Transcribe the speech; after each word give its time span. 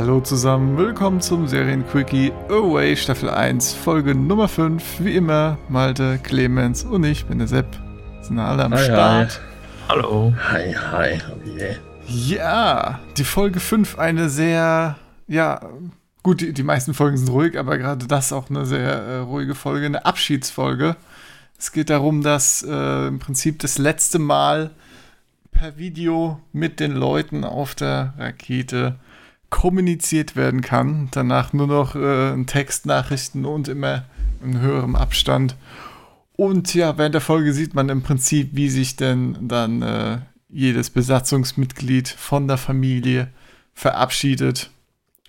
Hallo 0.00 0.20
zusammen, 0.20 0.76
willkommen 0.78 1.20
zum 1.20 1.48
Serienquickie 1.48 2.30
Away 2.50 2.96
Staffel 2.96 3.30
1, 3.30 3.72
Folge 3.72 4.14
Nummer 4.14 4.46
5. 4.46 5.00
Wie 5.00 5.16
immer, 5.16 5.58
Malte, 5.68 6.20
Clemens 6.22 6.84
und 6.84 7.02
ich 7.02 7.26
bin 7.26 7.38
der 7.40 7.48
Sepp. 7.48 7.66
Sind 8.20 8.38
alle 8.38 8.66
am 8.66 8.74
Hi, 8.74 8.84
Start. 8.84 9.40
Hallo. 9.88 10.32
Hi, 10.52 10.72
hi. 10.72 11.20
Oh 11.32 11.44
je. 11.44 11.74
Ja, 12.06 13.00
die 13.16 13.24
Folge 13.24 13.58
5, 13.58 13.98
eine 13.98 14.28
sehr, 14.28 14.96
ja, 15.26 15.60
gut, 16.22 16.42
die, 16.42 16.52
die 16.52 16.62
meisten 16.62 16.94
Folgen 16.94 17.16
sind 17.16 17.30
ruhig, 17.30 17.58
aber 17.58 17.76
gerade 17.76 18.06
das 18.06 18.32
auch 18.32 18.50
eine 18.50 18.66
sehr 18.66 18.92
äh, 18.92 19.16
ruhige 19.16 19.56
Folge, 19.56 19.86
eine 19.86 20.06
Abschiedsfolge. 20.06 20.94
Es 21.58 21.72
geht 21.72 21.90
darum, 21.90 22.22
dass 22.22 22.62
äh, 22.62 23.08
im 23.08 23.18
Prinzip 23.18 23.58
das 23.58 23.78
letzte 23.78 24.20
Mal 24.20 24.70
per 25.50 25.76
Video 25.76 26.40
mit 26.52 26.78
den 26.78 26.92
Leuten 26.92 27.42
auf 27.42 27.74
der 27.74 28.14
Rakete 28.16 28.94
kommuniziert 29.50 30.36
werden 30.36 30.60
kann. 30.60 31.08
Danach 31.10 31.52
nur 31.52 31.66
noch 31.66 31.94
äh, 31.94 32.44
Textnachrichten 32.44 33.44
und 33.44 33.68
immer 33.68 34.04
in 34.42 34.60
höherem 34.60 34.96
Abstand. 34.96 35.56
Und 36.36 36.74
ja, 36.74 36.96
während 36.98 37.14
der 37.14 37.20
Folge 37.20 37.52
sieht 37.52 37.74
man 37.74 37.88
im 37.88 38.02
Prinzip, 38.02 38.50
wie 38.52 38.68
sich 38.68 38.96
denn 38.96 39.36
dann 39.48 39.82
äh, 39.82 40.18
jedes 40.48 40.90
Besatzungsmitglied 40.90 42.08
von 42.08 42.46
der 42.46 42.58
Familie 42.58 43.28
verabschiedet. 43.74 44.70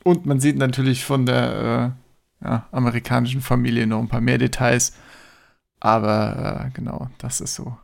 Und 0.03 0.25
man 0.25 0.39
sieht 0.39 0.57
natürlich 0.57 1.03
von 1.03 1.25
der 1.25 1.95
äh, 2.41 2.45
ja, 2.45 2.67
amerikanischen 2.72 3.41
Familie 3.41 3.88
noch 3.88 3.99
ein 3.99 4.07
paar 4.07 4.22
mehr 4.22 4.38
Details. 4.38 4.94
Aber 5.79 6.67
äh, 6.67 6.72
genau, 6.73 7.09
das 7.17 7.41
ist 7.41 7.55
so 7.55 7.77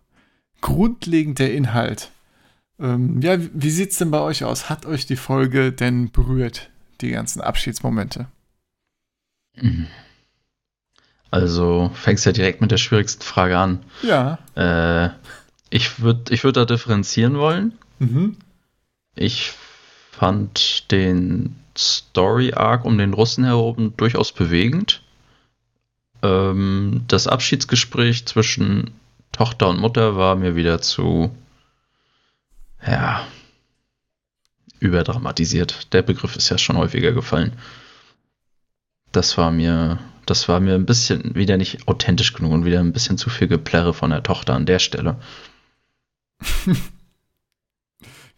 grundlegend 0.61 1.39
der 1.39 1.53
Inhalt. 1.53 2.11
Ähm, 2.79 3.21
ja, 3.21 3.37
wie 3.39 3.69
sieht's 3.69 3.97
denn 3.97 4.11
bei 4.11 4.19
euch 4.19 4.43
aus? 4.43 4.69
Hat 4.69 4.85
euch 4.85 5.05
die 5.05 5.15
Folge 5.15 5.71
denn 5.71 6.11
berührt, 6.11 6.69
die 7.01 7.11
ganzen 7.11 7.41
Abschiedsmomente? 7.41 8.27
Also 11.31 11.91
fängst 11.93 12.25
ja 12.25 12.31
direkt 12.31 12.61
mit 12.61 12.71
der 12.71 12.77
schwierigsten 12.77 13.23
Frage 13.23 13.57
an. 13.57 13.79
Ja. 14.01 14.39
Äh, 14.55 15.09
ich 15.69 15.99
würde 15.99 16.33
ich 16.33 16.43
würd 16.43 16.57
da 16.57 16.65
differenzieren 16.65 17.37
wollen. 17.37 17.73
Mhm. 17.99 18.37
Ich 19.15 19.53
fand 20.11 20.91
den 20.91 21.55
Story 21.77 22.53
Arc 22.53 22.85
um 22.85 22.97
den 22.97 23.13
Russen 23.13 23.43
herum 23.43 23.93
durchaus 23.97 24.31
bewegend. 24.31 25.01
Ähm, 26.21 27.03
das 27.07 27.27
Abschiedsgespräch 27.27 28.25
zwischen 28.25 28.91
Tochter 29.31 29.69
und 29.69 29.79
Mutter 29.79 30.15
war 30.15 30.35
mir 30.35 30.55
wieder 30.55 30.81
zu, 30.81 31.31
ja, 32.85 33.25
überdramatisiert. 34.79 35.93
Der 35.93 36.01
Begriff 36.01 36.35
ist 36.35 36.49
ja 36.49 36.57
schon 36.57 36.77
häufiger 36.77 37.11
gefallen. 37.11 37.53
Das 39.11 39.37
war 39.37 39.51
mir, 39.51 39.99
das 40.25 40.47
war 40.49 40.59
mir 40.59 40.75
ein 40.75 40.85
bisschen 40.85 41.35
wieder 41.35 41.57
nicht 41.57 41.87
authentisch 41.87 42.33
genug 42.33 42.51
und 42.51 42.65
wieder 42.65 42.79
ein 42.79 42.93
bisschen 42.93 43.17
zu 43.17 43.29
viel 43.29 43.47
Geplärre 43.47 43.93
von 43.93 44.09
der 44.09 44.23
Tochter 44.23 44.53
an 44.53 44.65
der 44.65 44.79
Stelle. 44.79 45.17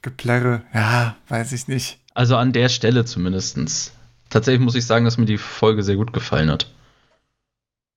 Geplärre, 0.01 0.63
ja, 0.73 1.17
weiß 1.27 1.51
ich 1.53 1.67
nicht. 1.67 1.99
Also 2.13 2.37
an 2.37 2.53
der 2.53 2.69
Stelle 2.69 3.05
zumindestens. 3.05 3.93
Tatsächlich 4.29 4.61
muss 4.61 4.75
ich 4.75 4.85
sagen, 4.85 5.05
dass 5.05 5.17
mir 5.17 5.25
die 5.25 5.37
Folge 5.37 5.83
sehr 5.83 5.95
gut 5.95 6.13
gefallen 6.13 6.51
hat. 6.51 6.71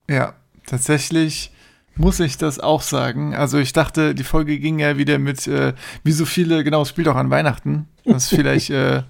Ja, 0.09 0.35
tatsächlich 0.67 1.53
muss 1.97 2.21
ich 2.21 2.39
das 2.39 2.59
auch 2.59 2.83
sagen. 2.83 3.35
Also 3.35 3.59
ich 3.59 3.73
dachte, 3.73 4.15
die 4.15 4.25
Folge 4.25 4.59
ging 4.59 4.79
ja 4.79 4.97
wieder 4.97 5.19
mit, 5.19 5.47
äh, 5.47 5.75
wie 6.03 6.13
so 6.13 6.25
viele, 6.25 6.65
genau, 6.65 6.83
es 6.83 6.89
spielt 6.89 7.09
auch 7.09 7.17
an 7.17 7.31
Weihnachten. 7.31 7.89
Das 8.05 8.25
ist 8.25 8.29
vielleicht 8.37 8.71
äh, 8.71 9.03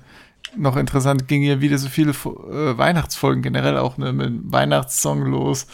noch 0.56 0.76
interessant, 0.76 1.28
ging 1.28 1.42
ja 1.42 1.60
wieder 1.60 1.78
so 1.78 1.88
viele 1.88 2.12
äh, 2.12 2.78
Weihnachtsfolgen 2.78 3.42
generell 3.42 3.76
auch 3.76 3.96
ne, 3.98 4.12
mit 4.12 4.26
einem 4.26 4.52
Weihnachtssong 4.52 5.24
los. 5.24 5.66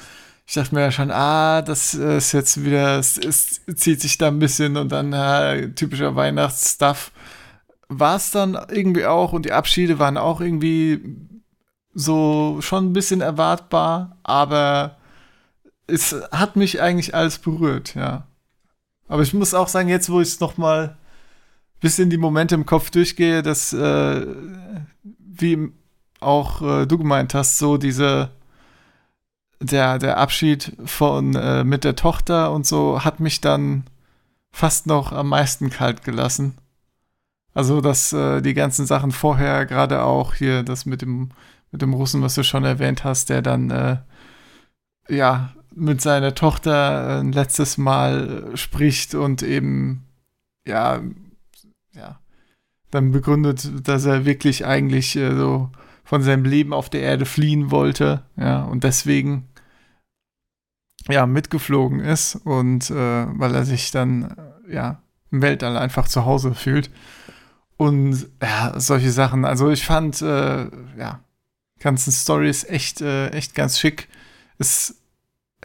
Ich 0.46 0.54
dachte 0.54 0.74
mir 0.74 0.82
ja 0.82 0.92
schon, 0.92 1.10
ah, 1.10 1.62
das 1.62 1.94
ist 1.94 2.32
jetzt 2.32 2.64
wieder, 2.64 2.98
es, 2.98 3.18
es 3.18 3.62
zieht 3.74 4.00
sich 4.00 4.16
da 4.16 4.28
ein 4.28 4.38
bisschen 4.38 4.76
und 4.76 4.92
dann 4.92 5.12
äh, 5.12 5.70
typischer 5.70 6.14
Weihnachtsstuff. 6.14 7.10
War 7.88 8.16
es 8.16 8.30
dann 8.30 8.56
irgendwie 8.70 9.06
auch 9.06 9.32
und 9.32 9.44
die 9.44 9.52
Abschiede 9.52 9.98
waren 9.98 10.16
auch 10.16 10.40
irgendwie 10.40 11.00
so 11.94 12.58
schon 12.60 12.86
ein 12.86 12.92
bisschen 12.92 13.22
erwartbar, 13.22 14.18
aber 14.22 14.95
es 15.86 16.14
hat 16.32 16.56
mich 16.56 16.80
eigentlich 16.80 17.14
alles 17.14 17.38
berührt, 17.38 17.94
ja. 17.94 18.26
Aber 19.08 19.22
ich 19.22 19.34
muss 19.34 19.54
auch 19.54 19.68
sagen, 19.68 19.88
jetzt 19.88 20.10
wo 20.10 20.20
ich 20.20 20.28
es 20.28 20.40
noch 20.40 20.56
mal 20.56 20.96
bisschen 21.80 22.10
die 22.10 22.16
Momente 22.16 22.54
im 22.54 22.66
Kopf 22.66 22.90
durchgehe, 22.90 23.42
dass 23.42 23.72
äh, 23.72 24.26
wie 25.18 25.72
auch 26.20 26.62
äh, 26.62 26.86
du 26.86 26.98
gemeint 26.98 27.34
hast, 27.34 27.58
so 27.58 27.76
diese 27.76 28.30
der 29.60 29.98
der 29.98 30.18
Abschied 30.18 30.72
von 30.84 31.34
äh, 31.34 31.64
mit 31.64 31.84
der 31.84 31.96
Tochter 31.96 32.52
und 32.52 32.66
so 32.66 33.04
hat 33.04 33.20
mich 33.20 33.40
dann 33.40 33.84
fast 34.50 34.86
noch 34.86 35.12
am 35.12 35.28
meisten 35.28 35.70
kalt 35.70 36.02
gelassen. 36.04 36.56
Also 37.54 37.80
dass 37.80 38.12
äh, 38.12 38.42
die 38.42 38.54
ganzen 38.54 38.86
Sachen 38.86 39.12
vorher, 39.12 39.66
gerade 39.66 40.02
auch 40.02 40.34
hier 40.34 40.62
das 40.62 40.86
mit 40.86 41.02
dem 41.02 41.30
mit 41.72 41.82
dem 41.82 41.94
Russen, 41.94 42.22
was 42.22 42.34
du 42.34 42.42
schon 42.42 42.64
erwähnt 42.64 43.04
hast, 43.04 43.28
der 43.30 43.42
dann 43.42 43.70
äh, 43.70 43.98
ja 45.08 45.55
mit 45.76 46.00
seiner 46.00 46.34
Tochter 46.34 47.20
ein 47.20 47.32
letztes 47.32 47.78
Mal 47.78 48.50
spricht 48.54 49.14
und 49.14 49.42
eben 49.42 50.04
ja 50.66 51.02
ja 51.92 52.18
dann 52.90 53.12
begründet, 53.12 53.86
dass 53.86 54.06
er 54.06 54.24
wirklich 54.24 54.64
eigentlich 54.64 55.16
äh, 55.16 55.34
so 55.36 55.70
von 56.04 56.22
seinem 56.22 56.44
Leben 56.44 56.72
auf 56.72 56.88
der 56.88 57.02
Erde 57.02 57.26
fliehen 57.26 57.70
wollte, 57.70 58.22
ja 58.36 58.64
und 58.64 58.84
deswegen 58.84 59.48
ja 61.08 61.26
mitgeflogen 61.26 62.00
ist 62.00 62.36
und 62.36 62.90
äh, 62.90 63.26
weil 63.38 63.54
er 63.54 63.64
sich 63.64 63.90
dann 63.90 64.34
äh, 64.68 64.74
ja 64.74 65.02
im 65.30 65.42
Weltall 65.42 65.76
einfach 65.76 66.08
zu 66.08 66.24
Hause 66.24 66.54
fühlt 66.54 66.90
und 67.76 68.28
ja 68.42 68.78
solche 68.80 69.10
Sachen. 69.10 69.44
Also 69.44 69.70
ich 69.70 69.84
fand 69.84 70.22
äh, 70.22 70.70
ja 70.98 71.20
ganzen 71.80 72.12
Stories 72.12 72.64
echt 72.64 73.02
äh, 73.02 73.28
echt 73.28 73.54
ganz 73.54 73.78
schick. 73.78 74.08
Es 74.58 74.96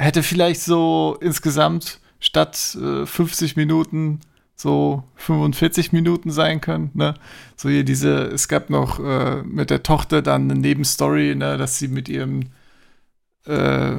hätte 0.01 0.23
vielleicht 0.23 0.61
so 0.61 1.17
insgesamt 1.21 1.99
statt 2.19 2.77
äh, 2.81 3.05
50 3.05 3.55
Minuten 3.55 4.19
so 4.55 5.03
45 5.15 5.91
Minuten 5.91 6.29
sein 6.29 6.61
können, 6.61 6.91
ne? 6.93 7.15
So 7.55 7.67
hier 7.69 7.83
diese, 7.83 8.23
es 8.25 8.47
gab 8.47 8.69
noch 8.69 8.99
äh, 8.99 9.41
mit 9.43 9.69
der 9.71 9.81
Tochter 9.81 10.21
dann 10.21 10.51
eine 10.51 10.59
Nebenstory, 10.59 11.33
ne, 11.35 11.57
dass 11.57 11.79
sie 11.79 11.87
mit 11.87 12.07
ihrem 12.09 12.41
äh, 13.45 13.93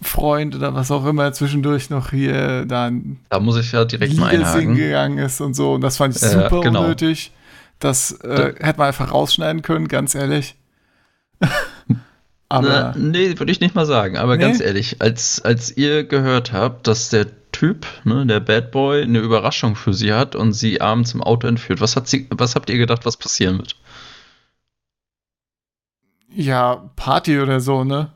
Freund 0.00 0.54
oder 0.54 0.74
was 0.74 0.90
auch 0.90 1.04
immer 1.04 1.32
zwischendurch 1.34 1.90
noch 1.90 2.10
hier 2.12 2.64
dann 2.64 3.18
Da 3.28 3.40
muss 3.40 3.58
ich 3.58 3.72
ja 3.72 3.84
direkt 3.84 4.16
mal 4.16 4.30
singen 4.30 4.44
einhaken. 4.46 4.74
gegangen 4.76 5.18
ist 5.18 5.40
und 5.42 5.52
so. 5.54 5.74
Und 5.74 5.82
das 5.82 5.98
fand 5.98 6.16
ich 6.16 6.22
Äh, 6.22 6.28
super 6.28 6.62
genau. 6.62 6.84
unnötig. 6.84 7.32
Das 7.78 8.12
äh, 8.22 8.54
hätte 8.58 8.78
man 8.78 8.88
einfach 8.88 9.12
rausschneiden 9.12 9.60
können, 9.60 9.86
ganz 9.88 10.14
ehrlich. 10.14 10.56
Aber 12.48 12.68
Na, 12.68 12.94
nee, 12.96 13.38
würde 13.38 13.50
ich 13.52 13.60
nicht 13.60 13.74
mal 13.74 13.86
sagen. 13.86 14.16
Aber 14.16 14.36
Nee? 14.36 14.42
ganz 14.42 14.60
ehrlich, 14.60 15.00
als, 15.00 15.44
als 15.44 15.76
ihr 15.76 16.04
gehört 16.04 16.52
habt, 16.52 16.86
dass 16.86 17.08
der 17.08 17.26
Typ, 17.52 17.86
ne, 18.04 18.26
der 18.26 18.40
Bad 18.40 18.70
Boy, 18.70 19.02
eine 19.02 19.18
Überraschung 19.18 19.76
für 19.76 19.94
sie 19.94 20.12
hat 20.12 20.36
und 20.36 20.52
sie 20.52 20.80
abends 20.80 21.14
im 21.14 21.22
Auto 21.22 21.46
entführt, 21.48 21.80
was, 21.80 21.96
hat 21.96 22.06
sie, 22.06 22.26
was 22.30 22.54
habt 22.54 22.68
ihr 22.70 22.78
gedacht, 22.78 23.04
was 23.06 23.16
passieren 23.16 23.58
wird? 23.58 23.76
ja, 26.28 26.90
Party 26.96 27.40
oder 27.40 27.60
so, 27.60 27.82
ne? 27.84 28.10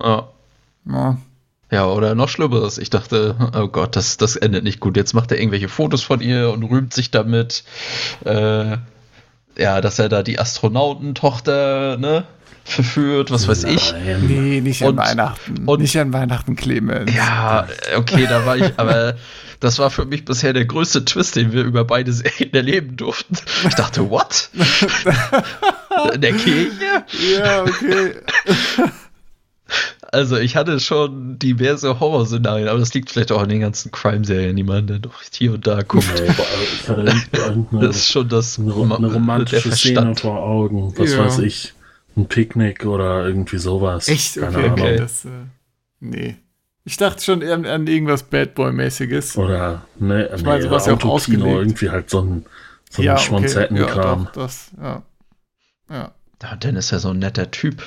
Ja. 0.00 0.28
Ja. 0.86 1.18
Ja, 1.70 1.86
oder 1.86 2.14
noch 2.14 2.28
Schlimmeres. 2.28 2.78
Ich 2.78 2.90
dachte, 2.90 3.34
oh 3.54 3.68
Gott, 3.68 3.96
das, 3.96 4.16
das 4.18 4.36
endet 4.36 4.64
nicht 4.64 4.80
gut. 4.80 4.96
Jetzt 4.96 5.14
macht 5.14 5.30
er 5.32 5.38
irgendwelche 5.38 5.68
Fotos 5.68 6.02
von 6.02 6.20
ihr 6.20 6.50
und 6.50 6.62
rühmt 6.64 6.92
sich 6.92 7.10
damit, 7.10 7.64
äh, 8.24 8.76
ja, 9.58 9.80
dass 9.80 9.98
er 9.98 10.08
da 10.08 10.22
die 10.22 10.38
Astronautentochter, 10.38 11.96
ne, 11.98 12.24
verführt, 12.64 13.30
was 13.30 13.48
weiß 13.48 13.64
ich. 13.64 13.92
Nein. 13.92 14.24
Nee, 14.26 14.60
nicht 14.60 14.82
an 14.82 14.90
Und- 14.90 14.96
Weihnachten. 14.98 15.64
und- 15.66 15.80
nicht 15.80 15.98
an 15.98 16.12
Weihnachten, 16.12 16.56
Clemens. 16.56 17.12
Ja, 17.14 17.66
okay, 17.96 18.26
da 18.28 18.44
war 18.46 18.56
ich, 18.56 18.72
aber 18.76 19.14
das 19.60 19.78
war 19.78 19.90
für 19.90 20.04
mich 20.04 20.24
bisher 20.24 20.52
der 20.52 20.64
größte 20.64 21.04
Twist, 21.04 21.36
den 21.36 21.52
wir 21.52 21.62
über 21.64 21.84
beide 21.84 22.12
Serien 22.12 22.52
erleben 22.52 22.96
durften. 22.96 23.36
Ich 23.68 23.74
dachte, 23.74 24.08
what? 24.10 24.50
In 26.14 26.20
der 26.20 26.32
Kirche? 26.32 26.70
Ja, 27.38 27.62
okay. 27.62 28.14
Also 30.10 30.36
ich 30.36 30.56
hatte 30.56 30.78
schon 30.80 31.38
diverse 31.38 31.98
Horrorszenarien, 31.98 32.68
aber 32.68 32.78
das 32.80 32.92
liegt 32.92 33.10
vielleicht 33.10 33.32
auch 33.32 33.40
an 33.40 33.48
den 33.48 33.60
ganzen 33.60 33.90
Crime-Serien, 33.90 34.54
die 34.56 34.62
man 34.62 34.86
dann 34.86 35.00
doch 35.00 35.14
hier 35.32 35.54
und 35.54 35.66
da 35.66 35.80
guckt. 35.82 36.04
Nee, 36.18 36.28
ich 36.28 36.84
Das 37.80 37.96
ist 37.96 38.08
schon 38.12 38.28
das 38.28 38.58
eine, 38.58 38.74
eine 38.74 39.06
romantische 39.12 39.72
Szene 39.72 40.14
vor 40.14 40.38
Augen. 40.42 40.92
Was 40.98 41.12
Ja. 41.12 41.24
weiß 41.24 41.38
ich. 41.38 41.72
Ein 42.16 42.26
Picknick 42.28 42.84
oder 42.84 43.26
irgendwie 43.26 43.58
sowas. 43.58 44.08
Echt? 44.08 44.34
Keine 44.36 44.48
Okay, 44.48 44.64
Ahnung. 44.66 44.80
okay. 44.80 44.96
Das, 44.96 45.24
äh, 45.24 45.28
nee. 46.00 46.36
Ich 46.84 46.96
dachte 46.96 47.22
schon 47.22 47.42
an, 47.44 47.64
an 47.64 47.86
irgendwas 47.86 48.24
Bad 48.24 48.54
Boy-mäßiges. 48.54 49.36
Oder 49.38 49.86
ne, 49.98 50.28
Ich 50.34 50.42
meine, 50.42 50.58
nee, 50.58 50.68
sowas 50.68 50.86
ja 50.86 50.94
auch 50.94 51.04
ausgelegt. 51.04 51.46
irgendwie 51.46 51.90
halt 51.90 52.10
so 52.10 52.20
ein, 52.22 52.44
so 52.90 53.02
ein 53.02 53.06
ja, 53.06 53.16
Schmonzettenkram. 53.18 54.24
doch, 54.26 54.32
das, 54.32 54.70
ja. 54.80 55.02
Ja. 55.88 56.12
Ja, 56.42 56.56
Dennis 56.56 56.86
ist 56.86 56.90
ja 56.90 56.98
so 56.98 57.10
ein 57.10 57.18
netter 57.20 57.50
Typ. 57.52 57.82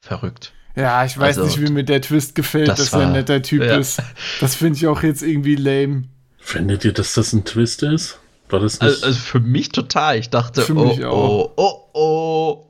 Verrückt. 0.00 0.52
Ja, 0.76 1.04
ich 1.04 1.18
weiß 1.18 1.38
Also, 1.38 1.48
nicht, 1.60 1.66
wie 1.66 1.72
mir 1.72 1.82
der 1.82 2.02
Twist 2.02 2.34
gefällt, 2.34 2.68
das 2.68 2.78
dass 2.78 2.92
er 2.92 3.00
ein 3.00 3.06
war- 3.06 3.12
netter 3.14 3.42
Typ 3.42 3.62
ja. 3.62 3.78
ist. 3.78 4.00
Das 4.40 4.54
finde 4.54 4.76
ich 4.76 4.86
auch 4.86 5.02
jetzt 5.02 5.22
irgendwie 5.22 5.56
lame. 5.56 6.04
Findet 6.38 6.84
ihr, 6.84 6.92
dass 6.92 7.14
das 7.14 7.32
ein 7.32 7.44
Twist 7.44 7.82
ist? 7.82 8.17
War 8.48 8.60
das 8.60 8.80
nicht? 8.80 8.82
Also, 8.82 9.06
also 9.06 9.18
für 9.18 9.40
mich 9.40 9.70
total. 9.70 10.18
Ich 10.18 10.30
dachte, 10.30 10.62
Für 10.62 10.76
oh, 10.76 10.98
oh, 11.04 11.52
oh, 11.56 11.88
oh. 11.92 12.66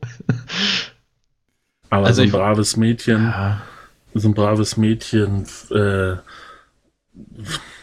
aber 1.90 2.06
also 2.06 2.22
so 2.22 2.28
ein 2.28 2.30
braves 2.30 2.76
Mädchen, 2.76 3.25
Ja, 3.25 3.62
so 4.14 4.28
ein 4.28 4.34
braves 4.34 4.76
Mädchen 4.76 5.46
äh, 5.70 6.16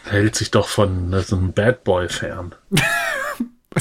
hält 0.04 0.34
sich 0.34 0.50
doch 0.50 0.68
von 0.68 1.10
ne, 1.10 1.22
so 1.22 1.36
einem 1.36 1.52
Bad 1.52 1.84
Boy 1.84 2.08
fern. 2.08 2.54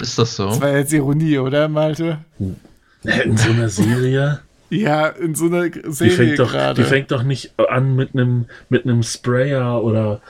ist 0.00 0.18
das 0.18 0.36
so? 0.36 0.48
Das 0.48 0.60
war 0.60 0.76
jetzt 0.76 0.92
Ironie, 0.92 1.38
oder, 1.38 1.68
Malte? 1.68 2.24
In 2.38 3.36
so 3.36 3.50
einer 3.50 3.68
Serie. 3.68 4.40
Ja, 4.68 5.06
in 5.08 5.34
so 5.34 5.46
einer 5.46 5.68
Die 5.68 5.92
Serie 5.92 6.16
fängt, 6.16 6.38
doch, 6.40 6.52
gerade. 6.52 6.82
die 6.82 6.88
fängt 6.88 7.10
doch 7.12 7.22
nicht 7.22 7.58
an 7.58 7.94
mit 7.94 8.14
einem 8.14 8.46
mit 8.68 8.84
einem 8.84 9.02
Sprayer 9.02 9.82
oder 9.82 10.20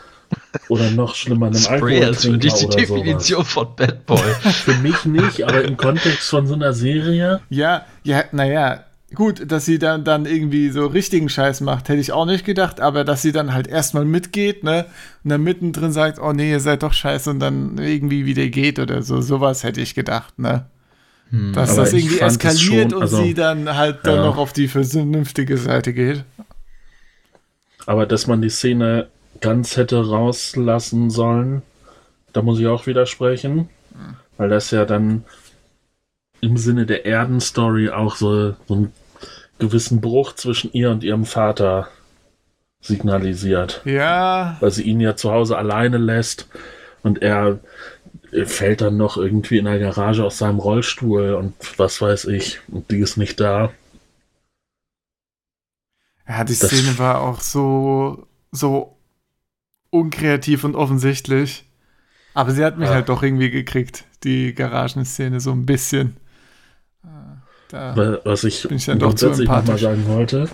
oder 0.68 0.90
noch 0.90 1.14
schlimmer 1.14 1.46
einem 1.46 1.56
Sprayer 1.58 2.10
ist 2.10 2.24
für 2.24 2.38
dich 2.38 2.54
die 2.54 2.66
oder 2.66 2.72
sowas. 2.72 2.88
Definition 2.88 3.44
von 3.44 3.68
Bad 3.76 4.06
Boy. 4.06 4.18
Für 4.42 4.74
mich 4.74 5.04
nicht, 5.04 5.42
aber 5.44 5.62
im 5.62 5.76
Kontext 5.76 6.28
von 6.28 6.46
so 6.46 6.54
einer 6.54 6.72
Serie. 6.72 7.40
Ja, 7.50 7.84
ja, 8.02 8.24
naja, 8.32 8.84
gut, 9.14 9.50
dass 9.50 9.64
sie 9.66 9.78
dann, 9.78 10.04
dann 10.04 10.26
irgendwie 10.26 10.70
so 10.70 10.86
richtigen 10.86 11.28
Scheiß 11.28 11.60
macht, 11.60 11.88
hätte 11.88 12.00
ich 12.00 12.12
auch 12.12 12.26
nicht 12.26 12.44
gedacht, 12.44 12.80
aber 12.80 13.04
dass 13.04 13.22
sie 13.22 13.32
dann 13.32 13.52
halt 13.52 13.66
erstmal 13.68 14.04
mitgeht, 14.04 14.64
ne, 14.64 14.86
und 15.24 15.30
dann 15.30 15.42
mittendrin 15.42 15.92
sagt, 15.92 16.18
oh 16.18 16.32
nee, 16.32 16.50
ihr 16.50 16.60
seid 16.60 16.82
doch 16.82 16.92
scheiße 16.92 17.30
und 17.30 17.40
dann 17.40 17.78
irgendwie 17.78 18.26
wieder 18.26 18.46
geht 18.48 18.78
oder 18.78 19.02
so, 19.02 19.20
sowas 19.20 19.62
hätte 19.62 19.80
ich 19.80 19.94
gedacht, 19.94 20.38
ne. 20.38 20.66
Hm. 21.30 21.52
Dass 21.52 21.74
das 21.74 21.92
irgendwie 21.92 22.20
eskaliert 22.20 22.90
schon, 22.90 22.94
und 22.94 23.02
also- 23.02 23.22
sie 23.22 23.34
dann 23.34 23.76
halt 23.76 23.98
dann 24.04 24.16
Ja. 24.16 24.24
noch 24.26 24.36
auf 24.38 24.52
die 24.52 24.68
vernünftige 24.68 25.58
Seite 25.58 25.92
geht. 25.92 26.24
Aber 27.84 28.06
dass 28.06 28.26
man 28.26 28.42
die 28.42 28.48
Szene 28.50 29.08
ganz 29.40 29.76
hätte 29.76 30.08
rauslassen 30.08 31.10
sollen, 31.10 31.62
da 32.32 32.42
muss 32.42 32.58
ich 32.58 32.66
auch 32.66 32.86
widersprechen. 32.86 33.68
Weil 34.36 34.48
das 34.50 34.70
ja 34.70 34.84
dann 34.84 35.24
im 36.42 36.58
Sinne 36.58 36.84
der 36.84 37.06
Erden-Story 37.06 37.88
auch 37.90 38.16
so, 38.16 38.54
so 38.68 38.74
einen 38.74 38.92
gewissen 39.58 40.02
Bruch 40.02 40.34
zwischen 40.34 40.70
ihr 40.74 40.90
und 40.90 41.02
ihrem 41.02 41.24
Vater 41.24 41.88
signalisiert. 42.80 43.80
Ja, 43.86 44.58
Weil 44.60 44.70
sie 44.70 44.82
ihn 44.82 45.00
ja 45.00 45.16
zu 45.16 45.32
Hause 45.32 45.56
alleine 45.56 45.96
lässt 45.96 46.46
und 47.02 47.22
er 47.22 47.58
fällt 48.44 48.82
dann 48.82 48.98
noch 48.98 49.16
irgendwie 49.16 49.56
in 49.56 49.64
der 49.64 49.78
Garage 49.78 50.22
aus 50.22 50.36
seinem 50.36 50.58
Rollstuhl 50.58 51.32
und 51.34 51.54
was 51.78 52.02
weiß 52.02 52.26
ich. 52.26 52.60
Und 52.68 52.90
die 52.90 52.98
ist 52.98 53.16
nicht 53.16 53.40
da. 53.40 53.72
ja, 56.28 56.44
die 56.44 56.58
Das- 56.58 56.68
Szene 56.70 56.98
war 56.98 57.20
auch 57.22 57.40
so, 57.40 58.26
so 58.52 58.95
unkreativ 59.98 60.64
und 60.64 60.74
offensichtlich. 60.74 61.64
Aber 62.34 62.50
sie 62.52 62.64
hat 62.64 62.78
mich 62.78 62.88
Ja. 62.88 62.94
halt 62.94 63.08
doch 63.08 63.22
irgendwie 63.22 63.50
gekriegt, 63.50 64.04
die 64.24 64.54
Garagenszene, 64.54 65.40
so 65.40 65.52
ein 65.52 65.64
bisschen. 65.66 66.16
Äh, 67.04 67.08
Da. 67.68 67.96
Wa- 67.96 68.18
Was 68.24 68.44
ich, 68.44 68.62
Bin 68.68 68.76
ich 68.76 68.84
dann 68.86 68.98
doch 68.98 69.14
zu 69.14 69.26
grundsätzlich 69.26 69.48
nochmal 69.48 69.62
empathisch. 69.62 69.82
sagen 69.82 70.06
wollte, 70.06 70.48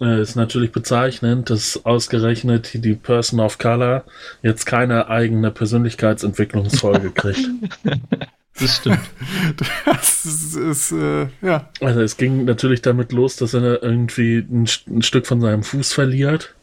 äh, 0.00 0.20
ist 0.22 0.34
natürlich 0.34 0.72
bezeichnend, 0.72 1.50
dass 1.50 1.84
ausgerechnet 1.84 2.70
die 2.84 2.94
Person 2.94 3.40
of 3.40 3.58
Color 3.58 4.04
jetzt 4.42 4.64
keine 4.66 5.08
eigene 5.08 5.50
Persönlichkeitsentwicklungsfolge 5.50 7.10
kriegt. 7.14 7.48
Das 8.58 8.76
stimmt. 8.76 9.00
Das 9.84 10.24
ist, 10.24 10.54
ist 10.56 10.92
äh, 10.92 11.26
ja. 11.42 11.68
Also 11.80 12.00
es 12.00 12.16
ging 12.16 12.44
natürlich 12.44 12.80
damit 12.80 13.12
los, 13.12 13.36
dass 13.36 13.52
er 13.54 13.82
irgendwie 13.82 14.38
ein, 14.38 14.66
ein 14.88 15.02
Stück 15.02 15.26
von 15.26 15.40
seinem 15.40 15.62
Fuß 15.62 15.92
verliert. 15.92 16.54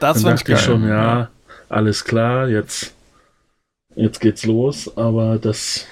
Das 0.00 0.22
fand 0.22 0.34
ich 0.40 0.44
dachte 0.44 0.52
ich 0.52 0.58
geil. 0.58 0.64
schon, 0.66 0.88
ja, 0.88 1.28
alles 1.68 2.04
klar, 2.04 2.48
jetzt, 2.48 2.94
jetzt 3.94 4.20
geht's 4.20 4.44
los, 4.44 4.96
aber 4.96 5.38
das 5.38 5.86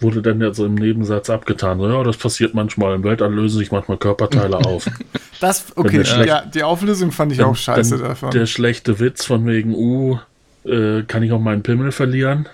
wurde 0.00 0.22
dann 0.22 0.40
ja 0.40 0.52
so 0.52 0.66
im 0.66 0.74
Nebensatz 0.74 1.30
abgetan. 1.30 1.78
So, 1.78 1.88
ja, 1.88 2.02
das 2.04 2.16
passiert 2.16 2.54
manchmal. 2.54 2.94
Im 2.96 3.04
Weltall 3.04 3.32
lösen 3.32 3.58
sich 3.58 3.72
manchmal 3.72 3.96
Körperteile 3.98 4.56
auf. 4.58 4.86
Das, 5.38 5.76
okay, 5.76 6.02
ja, 6.24 6.40
die 6.46 6.62
Auflösung 6.62 7.12
fand 7.12 7.30
ich 7.30 7.36
Dann- 7.36 7.48
auch 7.48 7.56
scheiße 7.56 7.98
davon. 7.98 8.30
Der 8.30 8.46
schlechte 8.46 9.00
Witz 9.00 9.26
von 9.26 9.44
wegen, 9.46 9.74
uh, 9.74 10.18
äh, 10.64 11.02
kann 11.02 11.22
ich 11.22 11.30
auch 11.30 11.40
meinen 11.40 11.62
Pimmel 11.62 11.92
verlieren? 11.92 12.48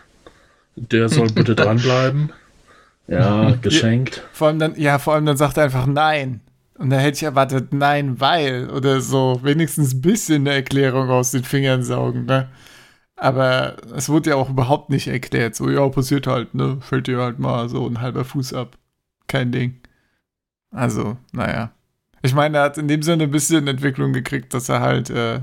Der 0.74 1.08
soll 1.08 1.28
bitte 1.30 1.54
dranbleiben. 1.54 2.32
Ja, 3.06 3.52
geschenkt. 3.62 4.22
Vor 4.32 4.48
allem 4.48 4.58
dann, 4.58 4.74
ja, 4.80 4.98
vor 4.98 5.14
allem 5.14 5.26
dann 5.26 5.36
sagt 5.36 5.58
er 5.58 5.62
einfach 5.62 5.86
nein. 5.86 6.40
Und 6.82 6.90
da 6.90 6.98
hätte 6.98 7.14
ich 7.18 7.22
erwartet, 7.22 7.72
nein, 7.72 8.18
weil 8.20 8.68
oder 8.68 9.00
so, 9.00 9.38
wenigstens 9.44 9.94
ein 9.94 10.00
bisschen 10.00 10.42
eine 10.42 10.56
Erklärung 10.56 11.10
aus 11.10 11.30
den 11.30 11.44
Fingern 11.44 11.84
saugen, 11.84 12.24
ne? 12.24 12.48
Aber 13.14 13.76
es 13.94 14.08
wurde 14.08 14.30
ja 14.30 14.36
auch 14.36 14.50
überhaupt 14.50 14.90
nicht 14.90 15.06
erklärt. 15.06 15.54
So, 15.54 15.70
ja, 15.70 15.88
passiert 15.90 16.26
halt, 16.26 16.54
ne? 16.54 16.78
Fällt 16.80 17.06
dir 17.06 17.18
halt 17.18 17.38
mal 17.38 17.68
so 17.68 17.86
ein 17.86 18.00
halber 18.00 18.24
Fuß 18.24 18.52
ab. 18.54 18.76
Kein 19.28 19.52
Ding. 19.52 19.80
Also, 20.72 21.16
naja. 21.30 21.70
Ich 22.20 22.34
meine, 22.34 22.58
er 22.58 22.64
hat 22.64 22.78
in 22.78 22.88
dem 22.88 23.02
Sinne 23.02 23.24
ein 23.24 23.30
bisschen 23.30 23.68
Entwicklung 23.68 24.12
gekriegt, 24.12 24.52
dass 24.52 24.68
er 24.68 24.80
halt 24.80 25.08
äh, 25.08 25.42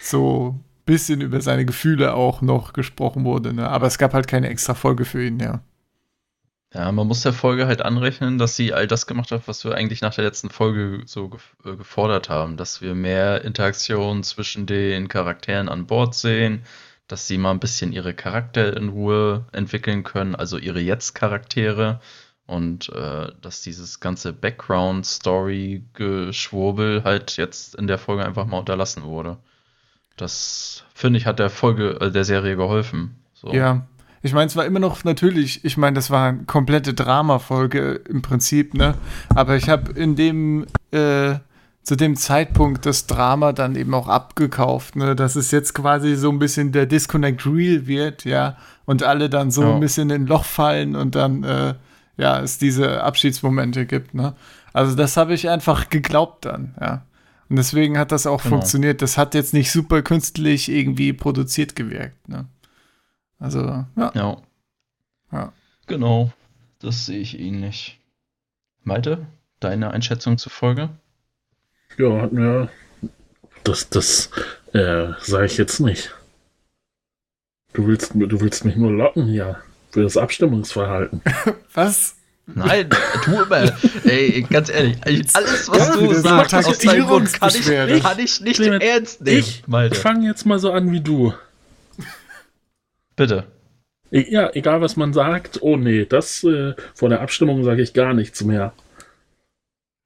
so 0.00 0.54
ein 0.56 0.64
bisschen 0.86 1.20
über 1.20 1.42
seine 1.42 1.66
Gefühle 1.66 2.14
auch 2.14 2.40
noch 2.40 2.72
gesprochen 2.72 3.26
wurde, 3.26 3.52
ne? 3.52 3.68
Aber 3.68 3.86
es 3.86 3.98
gab 3.98 4.14
halt 4.14 4.28
keine 4.28 4.48
extra 4.48 4.72
Folge 4.72 5.04
für 5.04 5.26
ihn, 5.26 5.40
ja. 5.40 5.60
Ja, 6.74 6.90
man 6.90 7.06
muss 7.06 7.22
der 7.22 7.32
Folge 7.32 7.68
halt 7.68 7.82
anrechnen, 7.82 8.36
dass 8.36 8.56
sie 8.56 8.74
all 8.74 8.88
das 8.88 9.06
gemacht 9.06 9.30
hat, 9.30 9.46
was 9.46 9.64
wir 9.64 9.76
eigentlich 9.76 10.00
nach 10.00 10.14
der 10.14 10.24
letzten 10.24 10.50
Folge 10.50 11.02
so 11.06 11.30
äh, 11.64 11.76
gefordert 11.76 12.28
haben, 12.28 12.56
dass 12.56 12.82
wir 12.82 12.96
mehr 12.96 13.44
Interaktion 13.44 14.24
zwischen 14.24 14.66
den 14.66 15.06
Charakteren 15.06 15.68
an 15.68 15.86
Bord 15.86 16.16
sehen, 16.16 16.64
dass 17.06 17.28
sie 17.28 17.38
mal 17.38 17.52
ein 17.52 17.60
bisschen 17.60 17.92
ihre 17.92 18.12
Charakter 18.12 18.76
in 18.76 18.88
Ruhe 18.88 19.44
entwickeln 19.52 20.02
können, 20.02 20.34
also 20.34 20.58
ihre 20.58 20.80
Jetzt-Charaktere 20.80 22.00
und 22.46 22.88
äh, 22.88 23.30
dass 23.40 23.62
dieses 23.62 24.00
ganze 24.00 24.32
Background-Story-Geschwurbel 24.32 27.04
halt 27.04 27.36
jetzt 27.36 27.76
in 27.76 27.86
der 27.86 27.98
Folge 27.98 28.24
einfach 28.24 28.46
mal 28.46 28.58
unterlassen 28.58 29.04
wurde. 29.04 29.36
Das 30.16 30.82
finde 30.92 31.18
ich 31.18 31.26
hat 31.26 31.38
der 31.38 31.50
Folge, 31.50 32.00
äh, 32.00 32.10
der 32.10 32.24
Serie 32.24 32.56
geholfen. 32.56 33.14
So. 33.32 33.52
Ja, 33.52 33.86
ich 34.24 34.32
meine, 34.32 34.46
es 34.46 34.56
war 34.56 34.64
immer 34.64 34.80
noch 34.80 35.04
natürlich, 35.04 35.64
ich 35.64 35.76
meine, 35.76 35.94
das 35.94 36.10
war 36.10 36.28
eine 36.30 36.44
komplette 36.44 36.94
Drama-Folge 36.94 38.00
im 38.08 38.22
Prinzip, 38.22 38.74
ne? 38.74 38.94
Aber 39.34 39.54
ich 39.56 39.68
habe 39.68 39.92
in 39.92 40.16
dem, 40.16 40.66
äh, 40.92 41.34
zu 41.82 41.96
dem 41.96 42.16
Zeitpunkt 42.16 42.86
das 42.86 43.06
Drama 43.06 43.52
dann 43.52 43.76
eben 43.76 43.92
auch 43.92 44.08
abgekauft, 44.08 44.96
ne? 44.96 45.14
Dass 45.14 45.36
es 45.36 45.50
jetzt 45.50 45.74
quasi 45.74 46.16
so 46.16 46.30
ein 46.30 46.38
bisschen 46.38 46.72
der 46.72 46.86
Disconnect 46.86 47.44
Real 47.46 47.86
wird, 47.86 48.24
ja? 48.24 48.56
Und 48.86 49.02
alle 49.02 49.28
dann 49.28 49.50
so 49.50 49.62
Ja. 49.62 49.74
ein 49.74 49.80
bisschen 49.80 50.08
in 50.10 50.22
ein 50.22 50.26
Loch 50.26 50.44
fallen 50.44 50.96
und 50.96 51.14
dann, 51.14 51.44
äh, 51.44 51.74
ja, 52.16 52.40
es 52.40 52.56
diese 52.58 53.02
Abschiedsmomente 53.04 53.84
gibt, 53.84 54.14
ne? 54.14 54.34
Also 54.72 54.96
das 54.96 55.16
habe 55.18 55.34
ich 55.34 55.48
einfach 55.50 55.90
geglaubt 55.90 56.46
dann, 56.46 56.74
ja. 56.80 57.02
Und 57.50 57.56
deswegen 57.56 57.98
hat 57.98 58.10
das 58.10 58.26
auch 58.26 58.42
Genau. 58.42 58.56
funktioniert. 58.56 59.02
Das 59.02 59.18
hat 59.18 59.34
jetzt 59.34 59.52
nicht 59.52 59.70
super 59.70 60.00
künstlich 60.00 60.70
irgendwie 60.70 61.12
produziert 61.12 61.76
gewirkt, 61.76 62.26
ne? 62.28 62.46
Also, 63.38 63.60
ja. 63.60 63.86
Ja. 64.14 64.36
Ja. 65.32 65.52
Genau. 65.86 66.32
Das 66.80 67.06
sehe 67.06 67.20
ich 67.20 67.38
ähnlich. 67.38 67.98
Malte, 68.82 69.26
deine 69.60 69.90
Einschätzung 69.90 70.38
zur 70.38 70.52
Folge? 70.52 70.90
Ja, 71.96 72.20
hatten 72.22 72.36
wir. 72.38 72.68
Das, 73.64 73.88
das, 73.88 74.30
äh, 74.72 75.08
sage 75.20 75.46
ich 75.46 75.56
jetzt 75.56 75.80
nicht. 75.80 76.14
Du 77.72 77.86
willst, 77.86 78.12
du 78.14 78.40
willst 78.40 78.64
mich 78.64 78.76
nur 78.76 78.92
locken 78.92 79.26
hier. 79.26 79.58
Für 79.90 80.02
das 80.02 80.16
Abstimmungsverhalten. 80.16 81.22
Was? 81.74 82.16
Nein, 82.46 82.90
tu 83.22 83.40
immer. 83.42 83.72
Ey, 84.04 84.42
ganz 84.42 84.68
ehrlich, 84.68 84.98
alles, 85.06 85.32
was 85.66 85.78
Ja, 85.78 85.96
du 85.96 86.12
sagst 86.12 86.54
aus 86.54 86.78
deinem 86.78 87.06
Mund, 87.06 87.32
kann 87.32 87.48
ich, 87.48 88.02
kann 88.02 88.18
ich 88.18 88.40
nicht 88.42 88.56
Clemens, 88.56 88.84
ernst 88.84 89.20
nehmen, 89.22 89.38
Ich 89.38 89.66
Malte. 89.66 89.94
fange 89.98 90.26
jetzt 90.26 90.44
mal 90.44 90.58
so 90.58 90.70
an 90.70 90.92
wie 90.92 91.00
du. 91.00 91.32
Bitte. 93.16 93.44
E- 94.10 94.26
Ja, 94.30 94.50
egal 94.54 94.80
was 94.80 94.96
man 94.96 95.12
sagt. 95.12 95.58
Oh 95.62 95.76
nee, 95.76 96.04
das 96.04 96.44
äh, 96.44 96.74
vor 96.94 97.08
der 97.08 97.20
Abstimmung 97.20 97.64
sage 97.64 97.82
ich 97.82 97.92
gar 97.94 98.14
nichts 98.14 98.42
mehr. 98.44 98.72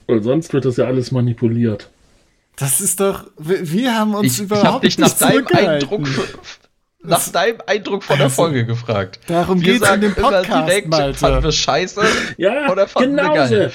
Weil 0.06 0.22
sonst 0.22 0.52
wird 0.52 0.64
das 0.64 0.76
ja 0.76 0.86
alles 0.86 1.12
manipuliert. 1.12 1.90
Das 2.56 2.80
ist 2.80 3.00
doch. 3.00 3.30
Wir, 3.38 3.70
wir 3.70 3.94
haben 3.94 4.14
uns 4.14 4.26
Ich, 4.26 4.38
ich 4.38 4.44
überhaupt 4.46 4.66
habe 4.66 4.86
dich 4.86 4.98
nach 4.98 5.08
nicht 5.08 5.20
deinem. 5.22 5.46
Eindruck, 5.68 6.08
nach 7.02 7.28
deinem 7.28 7.58
Eindruck 7.66 8.02
von 8.04 8.16
der 8.16 8.24
Also, 8.26 8.36
Folge 8.42 8.64
gefragt. 8.66 9.20
Darum 9.28 9.60
Wir 9.60 9.74
geht's 9.74 9.90
in 9.90 10.00
dem 10.00 10.14
immer 10.14 10.30
Podcast, 10.30 10.68
direkt, 10.68 10.94
fanden 10.94 11.22
wir 11.22 11.30
Malte. 11.30 11.52
scheiße. 11.52 12.02
Ja, 12.38 12.70
Oder 12.72 12.88
fanden 12.88 13.16
wir 13.16 13.22
genau 13.22 13.34
geil? 13.34 13.70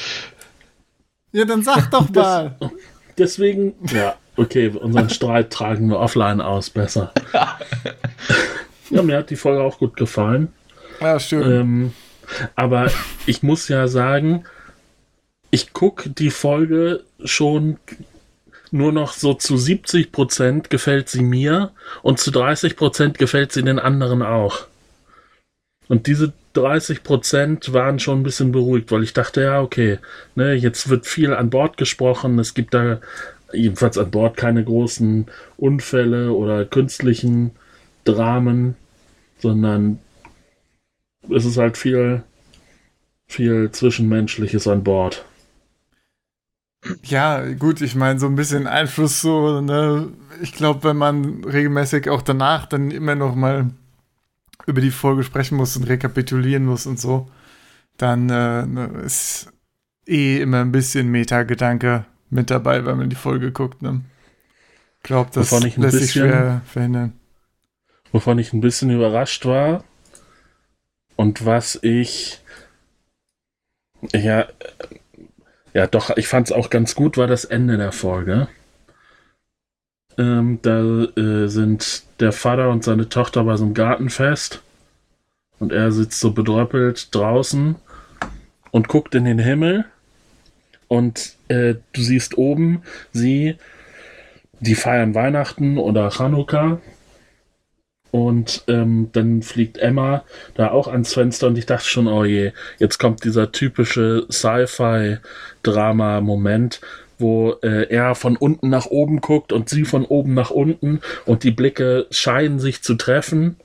so. 1.31 1.37
Ja, 1.39 1.45
dann 1.45 1.63
sag 1.63 1.89
doch 1.91 2.07
Das- 2.09 2.15
mal. 2.25 2.57
Deswegen, 3.17 3.75
ja, 3.93 4.15
okay, 4.37 4.69
unseren 4.69 5.09
Streit 5.11 5.51
tragen 5.51 5.87
wir 5.89 5.99
offline 5.99 6.41
aus, 6.41 6.71
besser. 6.71 7.13
ja, 7.31 7.59
mir 8.89 9.17
hat 9.17 9.29
die 9.29 9.35
Folge 9.35 9.61
auch 9.61 9.79
gut 9.79 9.95
gefallen. 9.95 10.49
Ja, 10.99 11.19
schön. 11.19 11.51
Ähm, 11.51 11.93
Aber 12.55 12.89
ich 13.25 13.43
muss 13.43 13.67
ja 13.67 13.87
sagen, 13.87 14.45
ich 15.51 15.73
gucke 15.73 16.09
die 16.09 16.31
Folge 16.31 17.03
schon 17.23 17.77
nur 18.71 18.91
noch 18.91 19.13
so 19.13 19.35
zu 19.35 19.55
70 19.55 20.11
Prozent 20.11 20.69
gefällt 20.69 21.09
sie 21.09 21.21
mir 21.21 21.71
und 22.01 22.19
zu 22.19 22.31
30 22.31 22.75
Prozent 22.75 23.17
gefällt 23.19 23.51
sie 23.51 23.63
den 23.63 23.77
anderen 23.79 24.23
auch. 24.23 24.67
Und 25.87 26.07
diese 26.07 26.33
30 26.53 27.03
Prozent 27.03 27.73
waren 27.73 27.99
schon 27.99 28.21
ein 28.21 28.23
bisschen 28.23 28.51
beruhigt, 28.51 28.91
weil 28.91 29.03
ich 29.03 29.13
dachte, 29.13 29.41
ja, 29.41 29.61
okay, 29.61 29.99
ne, 30.35 30.53
jetzt 30.53 30.89
wird 30.89 31.05
viel 31.05 31.33
an 31.33 31.49
Bord 31.49 31.77
gesprochen, 31.77 32.39
es 32.39 32.53
gibt 32.53 32.73
da 32.73 32.99
jedenfalls 33.51 33.97
an 33.97 34.09
Bord 34.09 34.37
keine 34.37 34.63
großen 34.63 35.27
Unfälle 35.57 36.31
oder 36.31 36.65
künstlichen 36.65 37.51
Dramen, 38.03 38.75
sondern 39.39 39.99
es 41.29 41.45
ist 41.45 41.57
halt 41.57 41.77
viel, 41.77 42.23
viel 43.27 43.71
Zwischenmenschliches 43.71 44.67
an 44.67 44.83
Bord. 44.83 45.25
Ja, 47.03 47.45
gut, 47.53 47.81
ich 47.81 47.95
meine, 47.95 48.19
so 48.19 48.27
ein 48.27 48.35
bisschen 48.35 48.67
Einfluss 48.67 49.21
so, 49.21 49.61
ne? 49.61 50.09
Ich 50.41 50.53
glaube, 50.53 50.83
wenn 50.83 50.97
man 50.97 51.43
regelmäßig 51.43 52.09
auch 52.09 52.21
danach 52.21 52.65
dann 52.65 52.91
immer 52.91 53.15
noch 53.15 53.35
mal 53.35 53.69
über 54.65 54.81
die 54.81 54.91
Folge 54.91 55.23
sprechen 55.23 55.55
muss 55.55 55.77
und 55.77 55.83
rekapitulieren 55.83 56.65
muss 56.65 56.85
und 56.85 56.99
so, 56.99 57.29
dann 57.97 58.29
äh, 58.29 58.65
ne, 58.65 59.01
ist 59.05 59.51
eh 60.05 60.41
immer 60.41 60.61
ein 60.61 60.71
bisschen 60.71 61.09
Meta-Gedanke 61.09 62.05
mit 62.29 62.49
dabei, 62.49 62.85
wenn 62.85 62.97
man 62.97 63.09
die 63.09 63.15
Folge 63.15 63.51
guckt, 63.51 63.81
ne? 63.81 64.01
Ich 64.97 65.03
glaube, 65.03 65.29
das 65.33 65.51
lässt 65.77 65.97
sich 65.97 66.11
schwer 66.13 66.61
verhindern. 66.65 67.13
Wovon 68.13 68.39
ich 68.39 68.53
ein 68.53 68.61
bisschen 68.61 68.89
überrascht 68.89 69.45
war 69.45 69.83
und 71.17 71.45
was 71.45 71.77
ich 71.81 72.39
ja 74.13 74.47
ja, 75.73 75.87
doch, 75.87 76.15
ich 76.17 76.27
fand 76.27 76.47
es 76.47 76.53
auch 76.53 76.69
ganz 76.69 76.93
gut, 76.95 77.17
war 77.17 77.27
das 77.27 77.45
Ende 77.45 77.77
der 77.77 77.91
Folge. 77.91 78.47
Ähm, 80.17 80.59
da 80.61 81.05
äh, 81.17 81.47
sind 81.47 82.03
der 82.19 82.31
Vater 82.31 82.69
und 82.69 82.83
seine 82.83 83.09
Tochter 83.09 83.43
bei 83.43 83.57
so 83.57 83.65
einem 83.65 83.73
Gartenfest 83.73 84.61
und 85.57 85.71
er 85.71 85.91
sitzt 85.91 86.19
so 86.19 86.31
bedröppelt 86.31 87.13
draußen 87.15 87.75
und 88.69 88.87
guckt 88.87 89.15
in 89.15 89.25
den 89.25 89.39
Himmel 89.39 89.85
und 90.87 91.35
äh, 91.47 91.75
du 91.93 92.01
siehst 92.01 92.37
oben 92.37 92.83
sie, 93.11 93.57
die 94.59 94.75
feiern 94.75 95.15
Weihnachten 95.15 95.79
oder 95.79 96.11
Chanukka 96.11 96.79
und 98.13 98.63
ähm, 98.67 99.09
dann 99.13 99.41
fliegt 99.41 99.79
Emma 99.79 100.23
da 100.53 100.69
auch 100.69 100.87
ans 100.87 101.15
Fenster 101.15 101.47
und 101.47 101.57
ich 101.57 101.65
dachte 101.65 101.87
schon, 101.87 102.07
oh 102.07 102.23
je, 102.23 102.51
jetzt 102.77 102.99
kommt 102.99 103.23
dieser 103.23 103.51
typische 103.51 104.27
Sci-Fi-Drama-Moment, 104.29 106.79
wo 107.17 107.53
äh, 107.63 107.87
er 107.89 108.13
von 108.13 108.37
unten 108.37 108.69
nach 108.69 108.85
oben 108.85 109.19
guckt 109.19 109.51
und 109.51 109.67
sie 109.67 109.83
von 109.83 110.05
oben 110.05 110.35
nach 110.35 110.51
unten 110.51 111.01
und 111.25 111.43
die 111.43 111.49
Blicke 111.49 112.05
scheinen 112.11 112.59
sich 112.59 112.83
zu 112.83 112.93
treffen. 112.93 113.55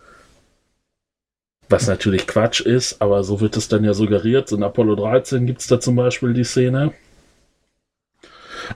Was 1.68 1.86
natürlich 1.86 2.26
Quatsch 2.26 2.62
ist, 2.62 3.02
aber 3.02 3.24
so 3.24 3.42
wird 3.42 3.58
es 3.58 3.68
dann 3.68 3.84
ja 3.84 3.92
suggeriert. 3.92 4.50
In 4.50 4.62
Apollo 4.62 4.94
13 4.94 5.44
gibt 5.44 5.60
es 5.60 5.66
da 5.66 5.78
zum 5.78 5.94
Beispiel 5.94 6.32
die 6.32 6.44
Szene. 6.44 6.94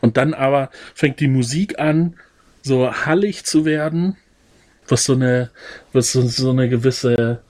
Und 0.02 0.18
dann 0.18 0.34
aber 0.34 0.68
fängt 0.94 1.18
die 1.20 1.28
Musik 1.28 1.78
an, 1.78 2.16
so 2.60 2.92
hallig 2.92 3.44
zu 3.44 3.64
werden 3.64 4.18
was 4.88 5.04
so 5.04 5.14
eine, 5.14 5.50
was 5.92 6.12
so, 6.12 6.22
so 6.22 6.50
eine 6.50 6.68
gewisse 6.68 7.40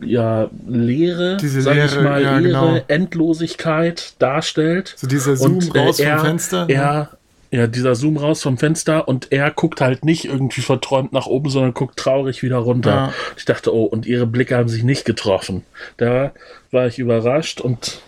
ja, 0.00 0.48
Leere, 0.66 1.38
diese 1.38 1.62
sag 1.62 1.74
Leere, 1.74 1.86
ich 1.86 2.02
mal, 2.02 2.22
ja, 2.22 2.38
Leere, 2.38 2.42
genau. 2.42 2.80
Endlosigkeit 2.88 4.14
darstellt. 4.18 4.94
So 4.96 5.06
dieser 5.06 5.36
Zoom 5.36 5.56
und, 5.56 5.74
äh, 5.74 5.80
raus 5.80 5.98
er, 5.98 6.18
vom 6.18 6.26
Fenster. 6.26 6.66
Ne? 6.66 6.74
Er, 6.74 7.10
ja, 7.50 7.66
dieser 7.66 7.94
Zoom 7.94 8.16
raus 8.16 8.42
vom 8.42 8.58
Fenster 8.58 9.08
und 9.08 9.32
er 9.32 9.50
guckt 9.50 9.80
halt 9.80 10.04
nicht 10.04 10.26
irgendwie 10.26 10.60
verträumt 10.60 11.12
nach 11.12 11.26
oben, 11.26 11.48
sondern 11.48 11.74
guckt 11.74 11.98
traurig 11.98 12.42
wieder 12.42 12.58
runter. 12.58 12.90
Ja. 12.90 13.14
Ich 13.36 13.46
dachte, 13.46 13.74
oh, 13.74 13.84
und 13.84 14.06
ihre 14.06 14.26
Blicke 14.26 14.56
haben 14.56 14.68
sich 14.68 14.82
nicht 14.82 15.04
getroffen. 15.04 15.64
Da 15.96 16.32
war 16.70 16.86
ich 16.86 16.98
überrascht 16.98 17.60
und 17.60 18.02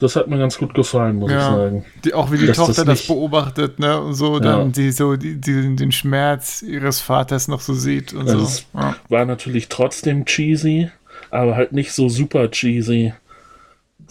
das 0.00 0.16
hat 0.16 0.28
mir 0.28 0.38
ganz 0.38 0.56
gut 0.56 0.72
gefallen, 0.72 1.16
muss 1.16 1.30
ja, 1.30 1.38
ich 1.38 1.44
sagen. 1.44 1.84
Die, 2.04 2.14
auch 2.14 2.32
wie 2.32 2.38
die 2.38 2.46
Dass 2.46 2.56
Tochter 2.56 2.86
das, 2.86 3.00
das, 3.00 3.06
beobachtet, 3.06 3.78
ne? 3.78 4.00
Und 4.00 4.14
so, 4.14 4.40
dann 4.40 4.66
ja. 4.66 4.72
die 4.72 4.90
so 4.92 5.14
die, 5.14 5.38
die, 5.38 5.76
den 5.76 5.92
Schmerz 5.92 6.62
ihres 6.62 7.00
Vaters 7.00 7.48
noch 7.48 7.60
so 7.60 7.74
sieht 7.74 8.14
und 8.14 8.28
also 8.28 8.44
so. 8.44 8.62
Ja. 8.74 8.96
War 9.10 9.26
natürlich 9.26 9.68
trotzdem 9.68 10.24
cheesy, 10.24 10.90
aber 11.30 11.54
halt 11.54 11.72
nicht 11.72 11.92
so 11.92 12.08
super 12.08 12.50
cheesy, 12.50 13.12